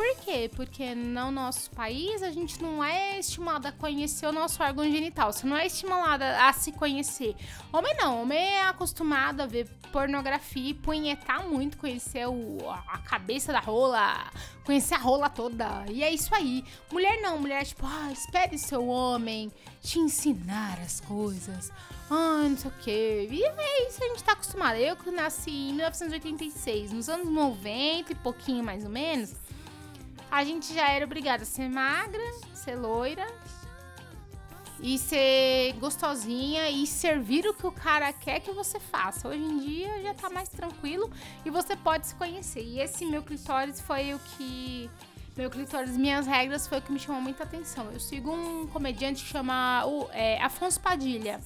Por 0.00 0.16
quê? 0.24 0.50
Porque 0.56 0.94
no 0.94 1.30
nosso 1.30 1.70
país 1.72 2.22
a 2.22 2.30
gente 2.30 2.62
não 2.62 2.82
é 2.82 3.18
estimulada 3.18 3.68
a 3.68 3.72
conhecer 3.72 4.26
o 4.26 4.32
nosso 4.32 4.62
órgão 4.62 4.90
genital. 4.90 5.30
Você 5.30 5.46
não 5.46 5.54
é 5.54 5.66
estimulada 5.66 6.48
a 6.48 6.50
se 6.54 6.72
conhecer. 6.72 7.36
Homem 7.70 7.94
não, 7.98 8.22
homem 8.22 8.38
é 8.38 8.64
acostumado 8.64 9.42
a 9.42 9.46
ver 9.46 9.68
pornografia 9.92 10.70
e 10.70 10.72
punhetar 10.72 11.46
muito, 11.46 11.76
conhecer 11.76 12.26
o, 12.26 12.56
a 12.88 12.96
cabeça 12.96 13.52
da 13.52 13.60
rola, 13.60 14.30
conhecer 14.64 14.94
a 14.94 14.98
rola 14.98 15.28
toda. 15.28 15.84
E 15.90 16.02
é 16.02 16.10
isso 16.10 16.34
aí. 16.34 16.64
Mulher 16.90 17.20
não, 17.20 17.38
mulher 17.38 17.60
é 17.60 17.64
tipo, 17.66 17.84
ah, 17.84 18.10
espere 18.10 18.56
seu 18.56 18.88
homem 18.88 19.52
te 19.82 19.98
ensinar 19.98 20.78
as 20.80 21.00
coisas. 21.00 21.70
Ah, 22.08 22.46
não 22.48 22.56
sei 22.56 22.70
o 22.70 22.74
que. 22.80 23.28
E 23.30 23.44
é 23.44 23.86
isso, 23.86 24.02
a 24.02 24.08
gente 24.08 24.24
tá 24.24 24.32
acostumado. 24.32 24.76
Eu 24.76 24.96
que 24.96 25.10
nasci 25.10 25.50
em 25.50 25.74
1986, 25.74 26.90
nos 26.90 27.10
anos 27.10 27.28
90 27.28 28.12
e 28.12 28.14
pouquinho 28.14 28.64
mais 28.64 28.82
ou 28.82 28.90
menos 28.90 29.34
a 30.30 30.44
gente 30.44 30.72
já 30.72 30.88
era 30.88 31.04
obrigada 31.04 31.42
a 31.42 31.46
ser 31.46 31.68
magra, 31.68 32.22
ser 32.54 32.76
loira 32.76 33.26
e 34.82 34.98
ser 34.98 35.74
gostosinha 35.74 36.70
e 36.70 36.86
servir 36.86 37.46
o 37.46 37.52
que 37.52 37.66
o 37.66 37.72
cara 37.72 38.12
quer 38.12 38.40
que 38.40 38.50
você 38.50 38.80
faça. 38.80 39.28
Hoje 39.28 39.42
em 39.42 39.58
dia 39.58 40.02
já 40.02 40.14
tá 40.14 40.30
mais 40.30 40.48
tranquilo 40.48 41.10
e 41.44 41.50
você 41.50 41.76
pode 41.76 42.06
se 42.06 42.14
conhecer. 42.14 42.62
E 42.62 42.80
esse 42.80 43.04
meu 43.04 43.22
clitóris 43.22 43.80
foi 43.80 44.14
o 44.14 44.18
que. 44.18 44.90
Meu 45.36 45.48
clitóris, 45.48 45.96
minhas 45.96 46.26
regras 46.26 46.66
foi 46.66 46.78
o 46.78 46.82
que 46.82 46.92
me 46.92 46.98
chamou 46.98 47.20
muita 47.20 47.44
atenção. 47.44 47.90
Eu 47.92 48.00
sigo 48.00 48.32
um 48.32 48.66
comediante 48.66 49.22
que 49.22 49.30
chama 49.30 49.84
o, 49.86 50.08
é, 50.12 50.42
Afonso 50.42 50.80
Padilha. 50.80 51.40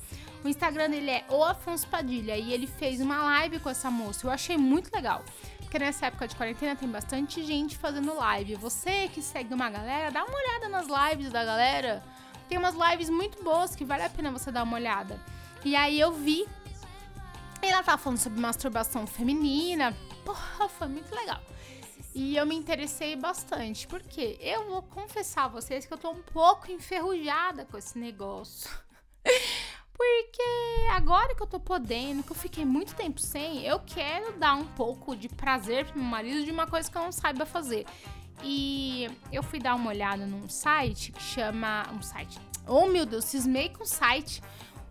O 0.45 0.49
Instagram 0.49 0.91
dele 0.91 1.11
é 1.11 1.25
o 1.31 1.43
Afonso 1.43 1.89
Padilha 1.89 2.37
e 2.37 2.53
ele 2.53 2.67
fez 2.67 3.01
uma 3.01 3.25
live 3.25 3.59
com 3.61 3.71
essa 3.71 3.91
moça. 3.91 4.27
Eu 4.27 4.31
achei 4.31 4.59
muito 4.59 4.95
legal. 4.95 5.25
Porque 5.61 5.79
nessa 5.79 6.07
época 6.07 6.29
de 6.29 6.37
quarentena 6.37 6.77
tem 6.77 6.87
bastante 6.87 7.43
gente 7.43 7.79
fazendo 7.79 8.15
live. 8.15 8.55
Você 8.57 9.09
que 9.09 9.23
segue 9.23 9.55
uma 9.55 9.71
galera, 9.71 10.11
dá 10.11 10.23
uma 10.23 10.37
olhada 10.37 10.69
nas 10.69 10.87
lives 10.87 11.33
da 11.33 11.43
galera. 11.43 12.05
Tem 12.47 12.59
umas 12.59 12.75
lives 12.75 13.09
muito 13.09 13.43
boas 13.43 13.75
que 13.75 13.87
vale 13.87 14.03
a 14.03 14.11
pena 14.11 14.31
você 14.31 14.53
dar 14.53 14.65
uma 14.65 14.77
olhada. 14.77 15.19
E 15.65 15.75
aí 15.75 15.99
eu 15.99 16.13
vi. 16.13 16.47
Ela 17.63 17.83
tava 17.83 17.97
falando 17.97 18.19
sobre 18.19 18.39
masturbação 18.39 19.07
feminina. 19.07 19.97
Porra, 20.27 20.69
foi 20.69 20.89
muito 20.89 21.11
legal. 21.15 21.41
E 22.15 22.37
eu 22.37 22.45
me 22.45 22.55
interessei 22.55 23.17
bastante, 23.17 23.87
porque 23.87 24.37
eu 24.41 24.67
vou 24.67 24.83
confessar 24.83 25.47
a 25.47 25.49
vocês 25.49 25.87
que 25.87 25.95
eu 25.95 25.99
tô 25.99 26.11
um 26.11 26.23
pouco 26.23 26.71
enferrujada 26.71 27.65
com 27.65 27.79
esse 27.79 27.99
negócio. 27.99 28.71
Porque 29.97 30.43
agora 30.91 31.35
que 31.35 31.43
eu 31.43 31.47
tô 31.47 31.61
podendo, 31.61 32.23
que 32.23 32.33
eu 32.33 32.37
fiquei 32.37 32.65
muito 32.65 32.95
tempo 32.95 33.21
sem, 33.21 33.65
eu 33.65 33.79
quero 33.79 34.33
dar 34.39 34.55
um 34.55 34.65
pouco 34.65 35.15
de 35.15 35.29
prazer 35.29 35.87
pro 35.87 35.99
meu 35.99 36.05
marido 36.05 36.45
de 36.45 36.51
uma 36.51 36.67
coisa 36.67 36.91
que 36.91 36.99
eu 36.99 37.03
não 37.03 37.13
saiba 37.13 37.47
fazer. 37.47 37.87
E 38.43 39.09
eu 39.33 39.43
fui 39.43 39.61
dar 39.61 39.77
uma 39.77 39.91
olhada 39.91 40.27
num 40.27 40.49
site 40.49 41.13
que 41.13 41.23
chama. 41.23 41.85
Um 41.93 42.03
site. 42.03 42.39
Oh 42.67 42.87
meu 42.87 43.07
Deus, 43.07 43.25
cismei 43.25 43.69
com 43.69 43.85
o 43.85 43.87
site. 43.87 44.43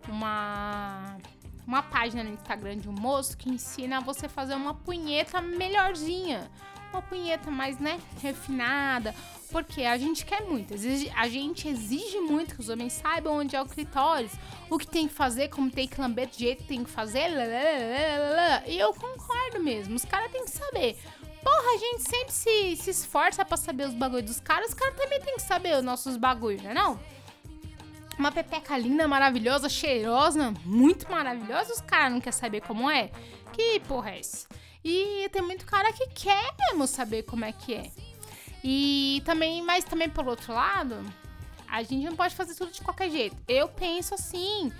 Uma. 0.07 1.17
Uma 1.65 1.81
página 1.81 2.25
no 2.25 2.31
Instagram 2.31 2.77
de 2.77 2.89
um 2.89 2.93
moço 2.93 3.37
que 3.37 3.49
ensina 3.49 4.01
você 4.01 4.27
fazer 4.27 4.53
uma 4.53 4.73
punheta 4.73 5.39
melhorzinha 5.41 6.51
uma 6.93 7.01
punheta 7.01 7.49
mais, 7.49 7.79
né, 7.79 7.99
refinada, 8.21 9.13
porque 9.51 9.83
a 9.83 9.97
gente 9.97 10.25
quer 10.25 10.41
muito, 10.41 10.73
a 11.15 11.27
gente 11.27 11.67
exige 11.67 12.19
muito 12.19 12.55
que 12.55 12.61
os 12.61 12.69
homens 12.69 12.93
saibam 12.93 13.37
onde 13.37 13.55
é 13.55 13.61
o 13.61 13.65
clitóris, 13.65 14.31
o 14.69 14.77
que 14.77 14.87
tem 14.87 15.07
que 15.07 15.13
fazer, 15.13 15.49
como 15.49 15.69
tem 15.69 15.87
que 15.87 15.99
lamber, 15.99 16.27
do 16.27 16.37
jeito 16.37 16.63
que 16.63 16.69
tem 16.69 16.83
que 16.83 16.89
fazer, 16.89 17.29
e 18.67 18.79
eu 18.79 18.93
concordo 18.93 19.59
mesmo, 19.59 19.95
os 19.95 20.05
caras 20.05 20.31
têm 20.31 20.45
que 20.45 20.51
saber. 20.51 20.97
Porra, 21.43 21.75
a 21.75 21.77
gente 21.77 22.09
sempre 22.09 22.31
se, 22.31 22.75
se 22.77 22.89
esforça 22.89 23.43
para 23.43 23.57
saber 23.57 23.87
os 23.87 23.93
bagulhos 23.93 24.25
dos 24.25 24.39
caras, 24.39 24.69
os 24.69 24.73
caras 24.73 24.95
também 24.95 25.19
têm 25.19 25.35
que 25.35 25.41
saber 25.41 25.75
os 25.77 25.83
nossos 25.83 26.15
bagulhos, 26.15 26.61
né 26.61 26.73
não? 26.73 26.97
Uma 28.17 28.31
pepeca 28.31 28.77
linda, 28.77 29.07
maravilhosa, 29.07 29.67
cheirosa, 29.67 30.53
muito 30.63 31.09
maravilhosa, 31.11 31.73
os 31.73 31.81
caras 31.81 32.11
não 32.11 32.19
querem 32.19 32.37
saber 32.37 32.61
como 32.61 32.89
é? 32.89 33.09
Que 33.51 33.79
porra 33.81 34.11
é 34.11 34.19
essa? 34.19 34.47
E 34.83 35.29
tem 35.31 35.41
muito 35.41 35.65
cara 35.65 35.91
que 35.93 36.07
quer 36.07 36.53
mesmo 36.59 36.85
saber 36.85 37.23
como 37.23 37.45
é 37.45 37.51
que 37.51 37.73
é. 37.73 37.91
E 38.63 39.21
também, 39.25 39.61
mas 39.61 39.83
também 39.83 40.09
por 40.09 40.27
outro 40.27 40.53
lado, 40.53 40.95
a 41.67 41.81
gente 41.83 42.05
não 42.05 42.15
pode 42.15 42.35
fazer 42.35 42.55
tudo 42.55 42.71
de 42.71 42.81
qualquer 42.81 43.09
jeito. 43.09 43.35
Eu 43.47 43.67
penso 43.67 44.13
assim, 44.13 44.71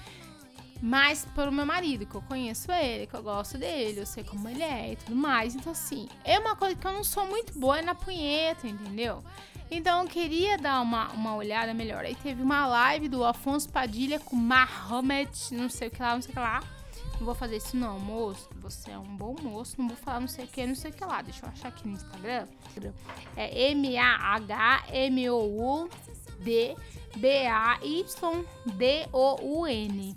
mas 0.81 1.25
pelo 1.33 1.51
meu 1.51 1.65
marido, 1.65 2.05
que 2.05 2.15
eu 2.15 2.21
conheço 2.21 2.71
ele, 2.71 3.07
que 3.07 3.13
eu 3.13 3.23
gosto 3.23 3.57
dele, 3.57 4.01
eu 4.01 4.05
sei 4.05 4.23
como 4.23 4.47
ele 4.49 4.61
é 4.61 4.91
e 4.91 4.95
tudo 4.97 5.15
mais. 5.15 5.55
Então, 5.55 5.71
assim, 5.71 6.07
é 6.23 6.37
uma 6.37 6.55
coisa 6.55 6.75
que 6.75 6.85
eu 6.85 6.91
não 6.91 7.03
sou 7.03 7.25
muito 7.25 7.57
boa 7.57 7.81
na 7.81 7.95
punheta, 7.95 8.67
entendeu? 8.67 9.23
Então 9.75 10.03
eu 10.03 10.07
queria 10.07 10.57
dar 10.57 10.81
uma, 10.81 11.07
uma 11.13 11.35
olhada 11.35 11.73
melhor. 11.73 12.05
Aí 12.05 12.15
teve 12.15 12.43
uma 12.43 12.67
live 12.67 13.09
do 13.09 13.25
Afonso 13.25 13.67
Padilha 13.69 14.19
com 14.19 14.35
Mahomet, 14.35 15.51
não 15.51 15.67
sei 15.67 15.87
o 15.87 15.91
que 15.91 15.99
lá, 15.99 16.13
não 16.13 16.21
sei 16.21 16.29
o 16.29 16.33
que 16.33 16.39
lá. 16.39 16.63
Não 17.15 17.25
vou 17.25 17.33
fazer 17.33 17.57
isso 17.57 17.75
não, 17.75 17.99
moço. 17.99 18.49
Você 18.57 18.91
é 18.91 18.97
um 18.97 19.17
bom 19.17 19.35
moço. 19.41 19.75
Não 19.79 19.87
vou 19.87 19.97
falar 19.97 20.19
não 20.19 20.27
sei 20.27 20.45
o 20.45 20.47
que, 20.47 20.65
não 20.67 20.75
sei 20.75 20.91
o 20.91 20.93
que 20.93 21.03
lá. 21.03 21.23
Deixa 21.23 21.45
eu 21.45 21.49
achar 21.49 21.69
aqui 21.69 21.87
no 21.87 21.95
Instagram. 21.95 22.45
É 23.35 23.71
M-A-H-M-O-U-D 26.43 26.75
B-A-Y-D-O-U-N. 27.15 28.15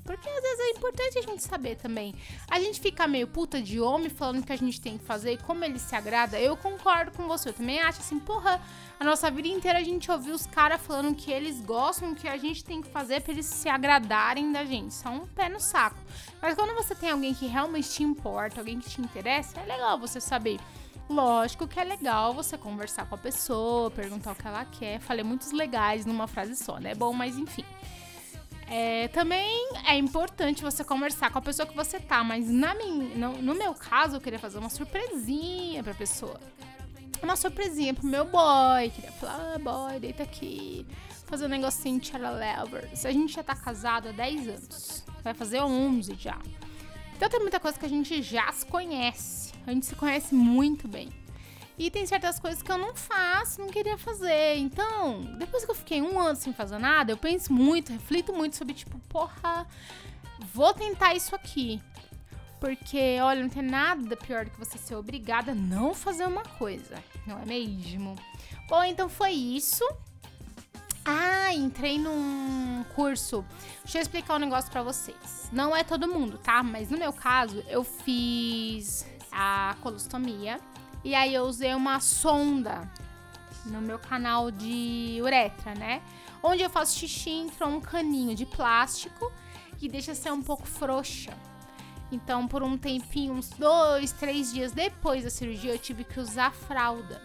Porque 0.04 0.28
às 0.28 0.42
vezes 0.42 0.60
é 0.60 0.70
importante 0.70 1.18
a 1.18 1.22
gente 1.22 1.42
saber 1.42 1.76
também. 1.76 2.14
A 2.50 2.58
gente 2.58 2.80
fica 2.80 3.06
meio 3.06 3.26
puta 3.26 3.60
de 3.60 3.78
homem 3.80 4.08
falando 4.08 4.44
que 4.44 4.52
a 4.52 4.56
gente 4.56 4.80
tem 4.80 4.96
que 4.96 5.04
fazer 5.04 5.32
e 5.32 5.38
como 5.38 5.62
ele 5.64 5.78
se 5.78 5.94
agrada. 5.94 6.40
Eu 6.40 6.56
concordo 6.56 7.12
com 7.12 7.28
você. 7.28 7.50
Eu 7.50 7.52
também 7.52 7.80
acho 7.80 8.00
assim, 8.00 8.18
porra, 8.18 8.60
a 8.98 9.04
nossa 9.04 9.30
vida 9.30 9.48
inteira 9.48 9.78
a 9.78 9.84
gente 9.84 10.10
ouviu 10.10 10.34
os 10.34 10.46
caras 10.46 10.80
falando 10.80 11.14
que 11.14 11.30
eles 11.30 11.60
gostam, 11.60 12.14
que 12.14 12.26
a 12.28 12.38
gente 12.38 12.64
tem 12.64 12.80
que 12.80 12.88
fazer 12.88 13.20
pra 13.20 13.32
eles 13.32 13.46
se 13.46 13.68
agradarem 13.68 14.50
da 14.50 14.64
gente. 14.64 14.94
Só 14.94 15.10
um 15.10 15.26
pé 15.26 15.48
no 15.48 15.60
saco. 15.60 15.98
Mas 16.40 16.54
quando 16.54 16.74
você 16.74 16.94
tem 16.94 17.10
alguém 17.10 17.34
que 17.34 17.46
realmente 17.46 17.90
te 17.90 18.02
importa, 18.02 18.60
alguém 18.60 18.80
que 18.80 18.88
te 18.88 19.02
interessa, 19.02 19.60
é 19.60 19.66
legal 19.66 19.98
você 19.98 20.18
saber 20.20 20.58
Lógico 21.08 21.68
que 21.68 21.78
é 21.78 21.84
legal 21.84 22.34
você 22.34 22.58
conversar 22.58 23.06
com 23.08 23.14
a 23.14 23.18
pessoa, 23.18 23.90
perguntar 23.90 24.32
o 24.32 24.34
que 24.34 24.46
ela 24.46 24.64
quer. 24.64 24.98
Falei 25.00 25.22
muitos 25.22 25.52
legais 25.52 26.04
numa 26.04 26.26
frase 26.26 26.56
só, 26.56 26.78
né? 26.78 26.94
Bom, 26.94 27.12
mas 27.12 27.36
enfim. 27.38 27.64
É, 28.68 29.06
também 29.08 29.68
é 29.86 29.96
importante 29.96 30.62
você 30.62 30.82
conversar 30.82 31.30
com 31.30 31.38
a 31.38 31.42
pessoa 31.42 31.66
que 31.66 31.76
você 31.76 32.00
tá, 32.00 32.24
mas 32.24 32.50
na 32.50 32.74
minha, 32.74 33.16
no, 33.16 33.40
no 33.40 33.54
meu 33.54 33.72
caso 33.74 34.16
eu 34.16 34.20
queria 34.20 34.40
fazer 34.40 34.58
uma 34.58 34.68
surpresinha 34.68 35.84
pra 35.84 35.94
pessoa. 35.94 36.40
Uma 37.22 37.36
surpresinha 37.36 37.94
pro 37.94 38.06
meu 38.06 38.24
boy. 38.24 38.90
Queria 38.90 39.12
falar, 39.12 39.54
ah, 39.54 39.58
boy, 39.58 40.00
deita 40.00 40.24
aqui. 40.24 40.86
Fazer 41.26 41.46
um 41.46 41.48
negocinho 41.48 42.00
de 42.00 42.12
Se 42.94 43.06
A 43.06 43.12
gente 43.12 43.32
já 43.32 43.42
tá 43.42 43.54
casado 43.54 44.08
há 44.08 44.12
10 44.12 44.48
anos. 44.48 45.04
Vai 45.22 45.34
fazer 45.34 45.60
11 45.60 46.14
já. 46.16 46.38
Então 47.16 47.28
tem 47.28 47.40
muita 47.40 47.58
coisa 47.58 47.78
que 47.78 47.86
a 47.86 47.88
gente 47.88 48.20
já 48.22 48.50
se 48.52 48.66
conhece. 48.66 49.45
A 49.66 49.72
gente 49.72 49.86
se 49.86 49.94
conhece 49.94 50.34
muito 50.34 50.86
bem. 50.86 51.10
E 51.78 51.90
tem 51.90 52.06
certas 52.06 52.38
coisas 52.38 52.62
que 52.62 52.72
eu 52.72 52.78
não 52.78 52.94
faço, 52.94 53.60
não 53.60 53.68
queria 53.68 53.98
fazer. 53.98 54.56
Então, 54.56 55.20
depois 55.38 55.64
que 55.64 55.70
eu 55.70 55.74
fiquei 55.74 56.00
um 56.00 56.18
ano 56.18 56.36
sem 56.36 56.52
fazer 56.52 56.78
nada, 56.78 57.12
eu 57.12 57.16
penso 57.16 57.52
muito, 57.52 57.92
reflito 57.92 58.32
muito 58.32 58.56
sobre, 58.56 58.72
tipo, 58.72 58.98
porra, 59.08 59.66
vou 60.54 60.72
tentar 60.72 61.14
isso 61.14 61.34
aqui. 61.34 61.80
Porque, 62.58 63.18
olha, 63.20 63.42
não 63.42 63.50
tem 63.50 63.62
nada 63.62 64.16
pior 64.16 64.46
do 64.46 64.50
que 64.50 64.58
você 64.58 64.78
ser 64.78 64.94
obrigada 64.94 65.52
a 65.52 65.54
não 65.54 65.92
fazer 65.92 66.24
uma 66.24 66.42
coisa, 66.42 66.96
não 67.26 67.38
é 67.38 67.44
mesmo? 67.44 68.16
Bom, 68.68 68.82
então 68.82 69.08
foi 69.08 69.32
isso. 69.32 69.84
Ah, 71.04 71.52
entrei 71.52 71.98
num 71.98 72.84
curso. 72.94 73.44
Deixa 73.84 73.98
eu 73.98 74.02
explicar 74.02 74.36
um 74.36 74.38
negócio 74.38 74.70
para 74.70 74.82
vocês. 74.82 75.50
Não 75.52 75.76
é 75.76 75.84
todo 75.84 76.08
mundo, 76.08 76.38
tá? 76.38 76.62
Mas 76.62 76.90
no 76.90 76.98
meu 76.98 77.12
caso, 77.12 77.62
eu 77.68 77.84
fiz 77.84 79.06
a 79.36 79.76
colostomia. 79.82 80.58
E 81.04 81.14
aí 81.14 81.34
eu 81.34 81.44
usei 81.44 81.74
uma 81.74 82.00
sonda 82.00 82.90
no 83.66 83.82
meu 83.82 83.98
canal 83.98 84.50
de 84.50 85.18
uretra, 85.20 85.74
né? 85.74 86.02
Onde 86.42 86.62
eu 86.62 86.70
faço 86.70 86.98
xixi 86.98 87.30
entrou 87.30 87.68
um 87.68 87.80
caninho 87.80 88.34
de 88.34 88.46
plástico 88.46 89.30
que 89.76 89.88
deixa 89.88 90.14
ser 90.14 90.32
um 90.32 90.42
pouco 90.42 90.66
frouxa. 90.66 91.36
Então, 92.10 92.46
por 92.48 92.62
um 92.62 92.78
tempinho, 92.78 93.34
uns 93.34 93.50
dois, 93.50 94.12
três 94.12 94.52
dias 94.52 94.72
depois 94.72 95.24
da 95.24 95.30
cirurgia, 95.30 95.72
eu 95.72 95.78
tive 95.78 96.04
que 96.04 96.18
usar 96.18 96.52
fralda. 96.52 97.20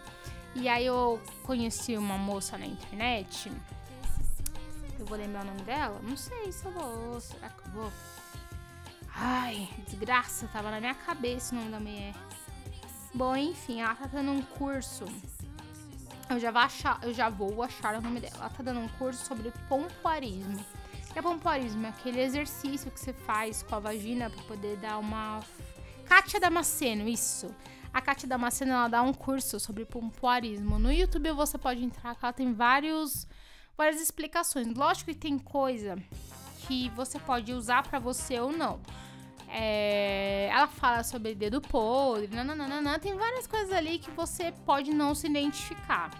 E 0.54 0.68
aí 0.68 0.84
eu 0.84 1.20
conheci 1.44 1.96
uma 1.96 2.18
moça 2.18 2.58
na 2.58 2.66
internet. 2.66 3.50
Eu 4.98 5.06
vou 5.06 5.16
lembrar 5.16 5.44
o 5.44 5.46
nome 5.46 5.62
dela? 5.62 5.98
Não 6.02 6.16
sei 6.16 6.52
se 6.52 6.64
eu 6.66 6.72
vou. 6.72 7.20
Será 7.20 7.48
que 7.48 7.68
eu 7.68 7.72
vou? 7.72 7.92
Ai, 9.14 9.68
desgraça, 9.86 10.48
tava 10.48 10.70
na 10.70 10.80
minha 10.80 10.94
cabeça 10.94 11.54
o 11.54 11.58
nome 11.58 11.70
da 11.70 11.80
mulher. 11.80 12.14
Bom, 13.14 13.36
enfim, 13.36 13.80
ela 13.80 13.94
tá 13.94 14.06
dando 14.06 14.30
um 14.30 14.42
curso. 14.42 15.04
Eu 16.30 16.40
já 16.40 16.50
vou 16.50 16.62
achar, 16.62 16.98
eu 17.02 17.12
já 17.12 17.28
vou 17.28 17.62
achar 17.62 17.94
o 17.96 18.00
nome 18.00 18.20
dela. 18.20 18.34
Ela 18.36 18.48
tá 18.48 18.62
dando 18.62 18.80
um 18.80 18.88
curso 18.88 19.24
sobre 19.26 19.52
pompoarismo. 19.68 20.64
O 21.08 21.12
que 21.12 21.18
é 21.18 21.22
pompoarismo? 21.22 21.84
É 21.84 21.90
aquele 21.90 22.22
exercício 22.22 22.90
que 22.90 22.98
você 22.98 23.12
faz 23.12 23.62
com 23.62 23.74
a 23.74 23.78
vagina 23.78 24.30
para 24.30 24.42
poder 24.44 24.78
dar 24.78 24.98
uma. 24.98 25.40
Kátia 26.06 26.40
Damasceno, 26.40 27.06
isso. 27.06 27.54
A 27.92 28.00
Kátia 28.00 28.26
Damasceno 28.26 28.72
ela 28.72 28.88
dá 28.88 29.02
um 29.02 29.12
curso 29.12 29.60
sobre 29.60 29.84
pompoarismo. 29.84 30.78
No 30.78 30.90
YouTube 30.90 31.30
você 31.32 31.58
pode 31.58 31.84
entrar, 31.84 32.16
ela 32.20 32.32
tem 32.32 32.54
vários, 32.54 33.26
várias 33.76 34.00
explicações. 34.00 34.66
Lógico 34.74 35.10
que 35.10 35.16
tem 35.16 35.38
coisa 35.38 35.98
que 36.66 36.88
você 36.90 37.18
pode 37.18 37.52
usar 37.52 37.82
para 37.82 37.98
você 37.98 38.40
ou 38.40 38.52
não. 38.52 38.80
É, 39.48 40.48
ela 40.50 40.66
fala 40.66 41.04
sobre 41.04 41.34
dedo 41.34 41.60
podre, 41.60 42.34
nananana, 42.34 42.98
tem 42.98 43.14
várias 43.14 43.46
coisas 43.46 43.70
ali 43.70 43.98
que 43.98 44.10
você 44.10 44.52
pode 44.64 44.92
não 44.92 45.14
se 45.14 45.26
identificar. 45.26 46.10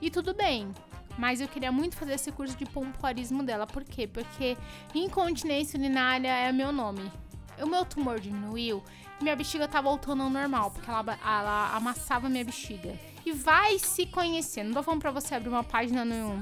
E 0.00 0.10
tudo 0.10 0.32
bem. 0.32 0.72
Mas 1.18 1.40
eu 1.40 1.48
queria 1.48 1.72
muito 1.72 1.96
fazer 1.96 2.12
esse 2.12 2.30
curso 2.30 2.56
de 2.56 2.64
pompoarismo 2.64 3.42
dela. 3.42 3.66
Por 3.66 3.82
quê? 3.82 4.06
Porque 4.06 4.56
incontinência 4.94 5.76
urinária 5.76 6.28
é 6.28 6.52
meu 6.52 6.70
nome. 6.70 7.10
O 7.60 7.66
meu 7.66 7.84
tumor 7.84 8.20
diminuiu 8.20 8.84
e 9.20 9.24
minha 9.24 9.34
bexiga 9.34 9.66
tá 9.66 9.80
voltando 9.80 10.22
ao 10.22 10.30
normal, 10.30 10.70
porque 10.70 10.88
ela, 10.88 11.18
ela 11.20 11.74
amassava 11.74 12.28
minha 12.28 12.44
bexiga. 12.44 12.96
E 13.26 13.32
vai 13.32 13.80
se 13.80 14.06
conhecer. 14.06 14.62
Não 14.62 14.72
tô 14.72 14.82
falando 14.84 15.00
pra 15.00 15.10
você 15.10 15.34
abrir 15.34 15.48
uma 15.48 15.64
página 15.64 16.04
no 16.04 16.40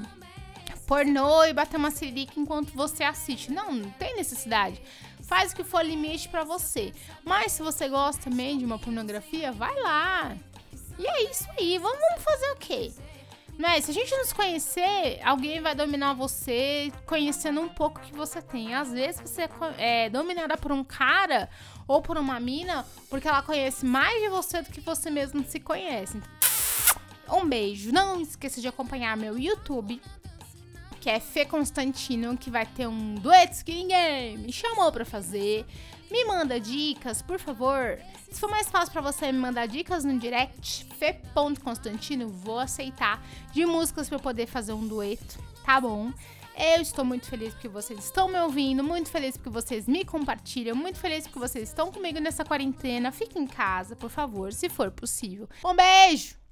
pornô 0.87 1.43
e 1.43 1.53
bater 1.53 1.77
uma 1.77 1.91
sirica 1.91 2.39
enquanto 2.39 2.71
você 2.71 3.03
assiste. 3.03 3.51
Não, 3.51 3.73
não 3.73 3.91
tem 3.91 4.15
necessidade. 4.15 4.81
Faz 5.21 5.51
o 5.51 5.55
que 5.55 5.63
for 5.63 5.85
limite 5.85 6.29
para 6.29 6.45
você. 6.45 6.93
Mas 7.23 7.51
se 7.51 7.61
você 7.61 7.89
gosta 7.89 8.29
também 8.29 8.57
de 8.57 8.65
uma 8.65 8.79
pornografia, 8.79 9.51
vai 9.51 9.75
lá. 9.81 10.35
E 10.97 11.05
é 11.05 11.29
isso 11.29 11.45
aí. 11.59 11.77
Vamos, 11.77 11.99
vamos 11.99 12.23
fazer 12.23 12.51
o 12.51 12.55
quê? 12.55 12.93
Não 13.57 13.69
é? 13.69 13.81
Se 13.81 13.91
a 13.91 13.93
gente 13.93 14.15
não 14.15 14.23
se 14.23 14.33
conhecer, 14.33 15.19
alguém 15.23 15.59
vai 15.59 15.75
dominar 15.75 16.13
você 16.13 16.91
conhecendo 17.05 17.59
um 17.59 17.67
pouco 17.67 17.99
que 17.99 18.13
você 18.13 18.41
tem. 18.41 18.73
Às 18.73 18.91
vezes 18.91 19.19
você 19.19 19.41
é, 19.77 20.05
é 20.05 20.09
dominada 20.09 20.55
por 20.55 20.71
um 20.71 20.83
cara 20.83 21.49
ou 21.87 22.01
por 22.01 22.17
uma 22.17 22.39
mina 22.39 22.85
porque 23.09 23.27
ela 23.27 23.41
conhece 23.41 23.85
mais 23.85 24.21
de 24.21 24.29
você 24.29 24.61
do 24.61 24.69
que 24.69 24.79
você 24.79 25.09
mesmo 25.09 25.43
se 25.43 25.59
conhece. 25.59 26.21
Um 27.29 27.45
beijo. 27.45 27.91
Não 27.91 28.21
esqueça 28.21 28.61
de 28.61 28.67
acompanhar 28.67 29.17
meu 29.17 29.37
YouTube, 29.37 30.01
que 31.07 31.11
é 31.11 31.21
Fê 31.21 31.45
Constantino, 31.45 32.35
que 32.35 32.51
vai 32.51 32.65
ter 32.65 32.85
um 32.85 33.15
dueto 33.15 33.53
skin 33.53 33.87
game. 33.87 34.39
Me 34.39 34.51
chamou 34.51 34.91
pra 34.91 35.05
fazer. 35.05 35.65
Me 36.11 36.25
manda 36.25 36.59
dicas, 36.59 37.21
por 37.21 37.39
favor. 37.39 37.97
Se 38.29 38.37
for 38.37 38.49
mais 38.49 38.67
fácil 38.67 38.91
para 38.91 38.99
você 38.99 39.31
me 39.31 39.39
mandar 39.39 39.69
dicas 39.69 40.03
no 40.03 40.19
direct, 40.19 40.85
fe.constantino, 40.99 42.27
vou 42.27 42.59
aceitar 42.59 43.25
de 43.53 43.65
músicas 43.65 44.09
para 44.09 44.17
eu 44.17 44.21
poder 44.21 44.47
fazer 44.47 44.73
um 44.73 44.85
dueto, 44.85 45.41
tá 45.63 45.79
bom? 45.79 46.11
Eu 46.57 46.81
estou 46.81 47.05
muito 47.05 47.29
feliz 47.29 47.53
porque 47.53 47.69
vocês 47.69 48.03
estão 48.03 48.27
me 48.27 48.41
ouvindo, 48.41 48.83
muito 48.83 49.09
feliz 49.09 49.37
porque 49.37 49.49
vocês 49.49 49.87
me 49.87 50.03
compartilham, 50.03 50.75
muito 50.75 50.99
feliz 50.99 51.25
porque 51.25 51.39
vocês 51.39 51.69
estão 51.69 51.89
comigo 51.89 52.19
nessa 52.19 52.43
quarentena. 52.43 53.13
Fique 53.13 53.39
em 53.39 53.47
casa, 53.47 53.95
por 53.95 54.09
favor, 54.09 54.51
se 54.51 54.67
for 54.67 54.91
possível. 54.91 55.47
Um 55.63 55.73
beijo! 55.73 56.46